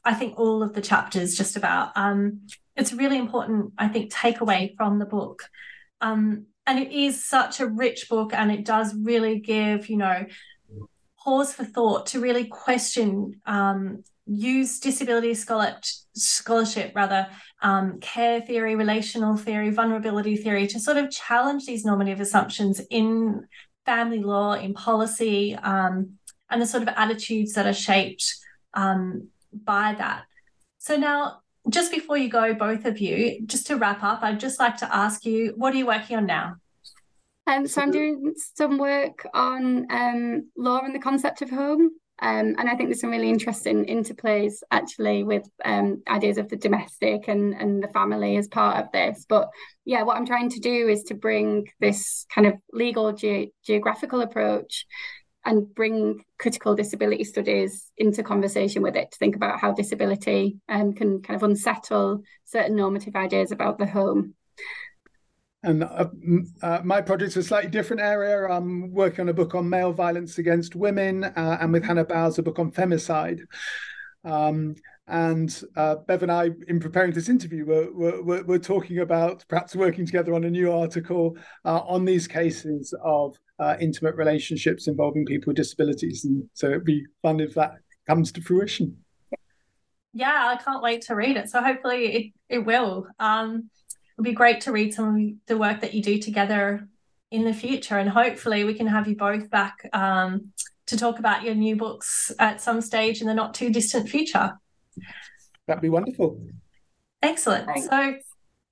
[0.04, 1.92] I think, all of the chapters, just about.
[1.96, 5.44] Um, it's a really important, I think, takeaway from the book.
[6.02, 10.26] Um, and it is such a rich book, and it does really give, you know,
[11.28, 15.76] pause for thought to really question um, use disability scholar-
[16.14, 17.28] scholarship rather
[17.62, 23.46] um, care theory relational theory vulnerability theory to sort of challenge these normative assumptions in
[23.86, 26.14] family law in policy um,
[26.50, 28.34] and the sort of attitudes that are shaped
[28.74, 30.24] um, by that.
[30.78, 34.58] So now just before you go both of you just to wrap up i'd just
[34.58, 36.56] like to ask you what are you working on now
[37.48, 41.92] um, so I'm doing some work on um, law and the concept of home.
[42.20, 46.56] Um, and I think there's some really interesting interplays actually with um, ideas of the
[46.56, 49.26] domestic and, and the family as part of this.
[49.30, 49.50] But
[49.86, 54.22] yeah, what I'm trying to do is to bring this kind of legal ge- geographical
[54.22, 54.88] approach
[55.46, 60.94] and bring critical disability studies into conversation with it to think about how disability um,
[60.94, 64.34] can kind of unsettle certain normative ideas about the home.
[65.68, 66.08] And uh,
[66.62, 68.48] uh, my project's a slightly different area.
[68.48, 72.40] I'm working on a book on male violence against women, uh, and with Hannah Bows,
[72.40, 73.42] a book on femicide.
[74.24, 74.76] Um,
[75.08, 77.92] and uh, Bev and I, in preparing this interview, were,
[78.24, 82.94] were, were, talking about perhaps working together on a new article uh, on these cases
[83.04, 86.24] of uh, intimate relationships involving people with disabilities.
[86.24, 87.74] And so it'd be fun if that
[88.08, 88.96] comes to fruition.
[90.14, 91.50] Yeah, I can't wait to read it.
[91.50, 93.08] So hopefully it, it will.
[93.20, 93.70] Um,
[94.18, 96.88] it'd be great to read some of the work that you do together
[97.30, 97.98] in the future.
[97.98, 100.52] And hopefully we can have you both back um,
[100.88, 104.58] to talk about your new books at some stage in the not too distant future.
[105.68, 106.42] That'd be wonderful.
[107.22, 107.68] Excellent.
[107.68, 107.88] Thanks.
[107.88, 108.16] So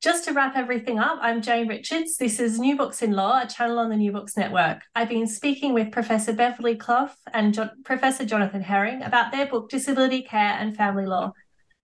[0.01, 2.17] just to wrap everything up, I'm Jane Richards.
[2.17, 4.81] This is New Books in Law, a channel on the New Books Network.
[4.95, 9.69] I've been speaking with Professor Beverley Clough and jo- Professor Jonathan Herring about their book,
[9.69, 11.33] Disability Care and Family Law.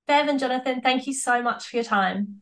[0.08, 2.42] Bev and Jonathan, thank you so much for your time.